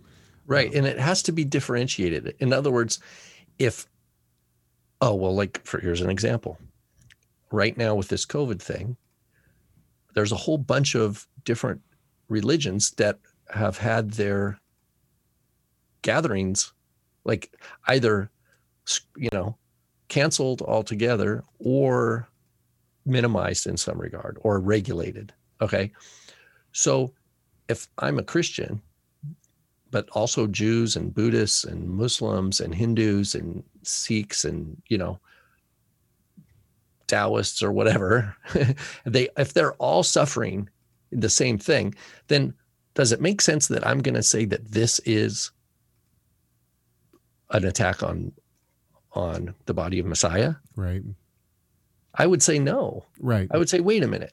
[0.46, 0.72] Right.
[0.72, 2.34] And it has to be differentiated.
[2.38, 3.00] In other words,
[3.58, 3.86] if,
[5.00, 6.58] oh, well, like for here's an example.
[7.50, 8.96] Right now with this COVID thing,
[10.14, 11.80] there's a whole bunch of different
[12.28, 13.18] religions that
[13.50, 14.58] have had their
[16.02, 16.72] gatherings
[17.24, 17.52] like
[17.88, 18.30] either,
[19.16, 19.56] you know,
[20.08, 22.28] canceled altogether or
[23.04, 25.32] minimized in some regard or regulated.
[25.60, 25.92] Okay.
[26.72, 27.12] So
[27.68, 28.82] if I'm a Christian,
[29.90, 35.18] but also Jews and Buddhists and Muslims and Hindus and Sikhs and you know
[37.06, 38.36] Taoists or whatever,
[39.04, 40.68] they if they're all suffering
[41.12, 41.94] the same thing,
[42.28, 42.52] then
[42.94, 45.52] does it make sense that I'm going to say that this is
[47.50, 48.32] an attack on
[49.16, 50.54] on the body of Messiah?
[50.74, 51.02] right
[52.14, 53.04] I would say no.
[53.20, 54.32] right I would say, wait a minute.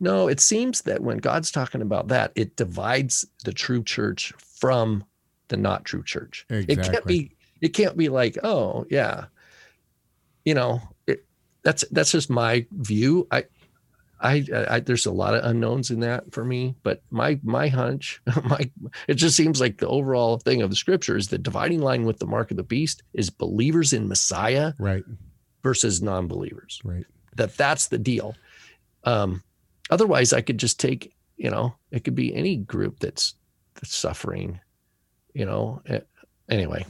[0.00, 5.04] No, it seems that when God's talking about that, it divides the true church from
[5.48, 6.44] the not true church.
[6.50, 6.74] Exactly.
[6.74, 7.36] It can't be.
[7.60, 9.26] It can't be like, oh yeah,
[10.44, 11.24] you know, it,
[11.62, 13.26] that's that's just my view.
[13.30, 13.44] I,
[14.24, 18.20] I, I, there's a lot of unknowns in that for me, but my my hunch,
[18.44, 18.70] my
[19.06, 22.18] it just seems like the overall thing of the scripture is the dividing line with
[22.18, 25.04] the mark of the beast is believers in Messiah right
[25.62, 27.04] versus non-believers right
[27.36, 28.34] that that's the deal.
[29.04, 29.42] Um,
[29.90, 33.34] otherwise, I could just take, you know, it could be any group that's
[33.74, 34.60] that's suffering,
[35.34, 35.82] you know.
[35.86, 36.00] Eh,
[36.48, 36.84] Anyway,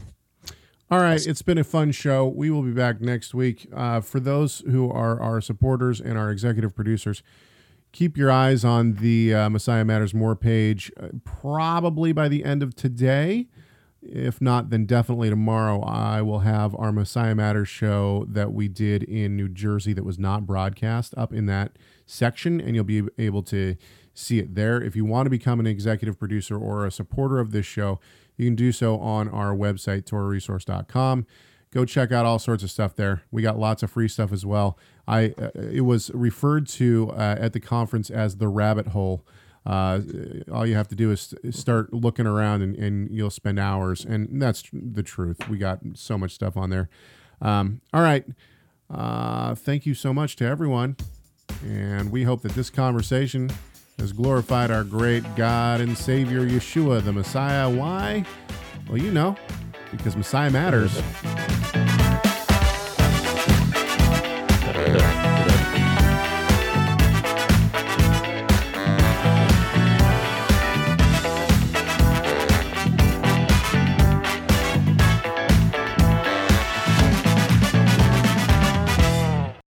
[0.91, 2.26] All right, it's been a fun show.
[2.26, 3.66] We will be back next week.
[3.74, 7.22] Uh, for those who are our supporters and our executive producers,
[7.93, 10.93] keep your eyes on the uh, Messiah Matters More page.
[11.01, 13.47] Uh, probably by the end of today,
[14.03, 15.80] if not, then definitely tomorrow.
[15.80, 20.18] I will have our Messiah Matters show that we did in New Jersey that was
[20.18, 23.76] not broadcast up in that section, and you'll be able to
[24.12, 24.82] see it there.
[24.82, 28.01] If you want to become an executive producer or a supporter of this show,
[28.37, 31.26] you can do so on our website, torahresource.com.
[31.70, 33.22] Go check out all sorts of stuff there.
[33.32, 34.78] We got lots of free stuff as well.
[35.09, 39.26] I uh, it was referred to uh, at the conference as the rabbit hole.
[39.66, 40.01] Uh,
[40.53, 44.05] all you have to do is start looking around, and, and you'll spend hours.
[44.05, 45.49] And that's the truth.
[45.49, 46.89] We got so much stuff on there.
[47.41, 48.24] Um, all right.
[48.91, 50.97] Uh, thank you so much to everyone,
[51.64, 53.51] and we hope that this conversation
[53.99, 57.69] has glorified our great God and Savior Yeshua, the Messiah.
[57.69, 58.25] Why?
[58.89, 59.37] Well, you know,
[59.91, 61.01] because Messiah matters.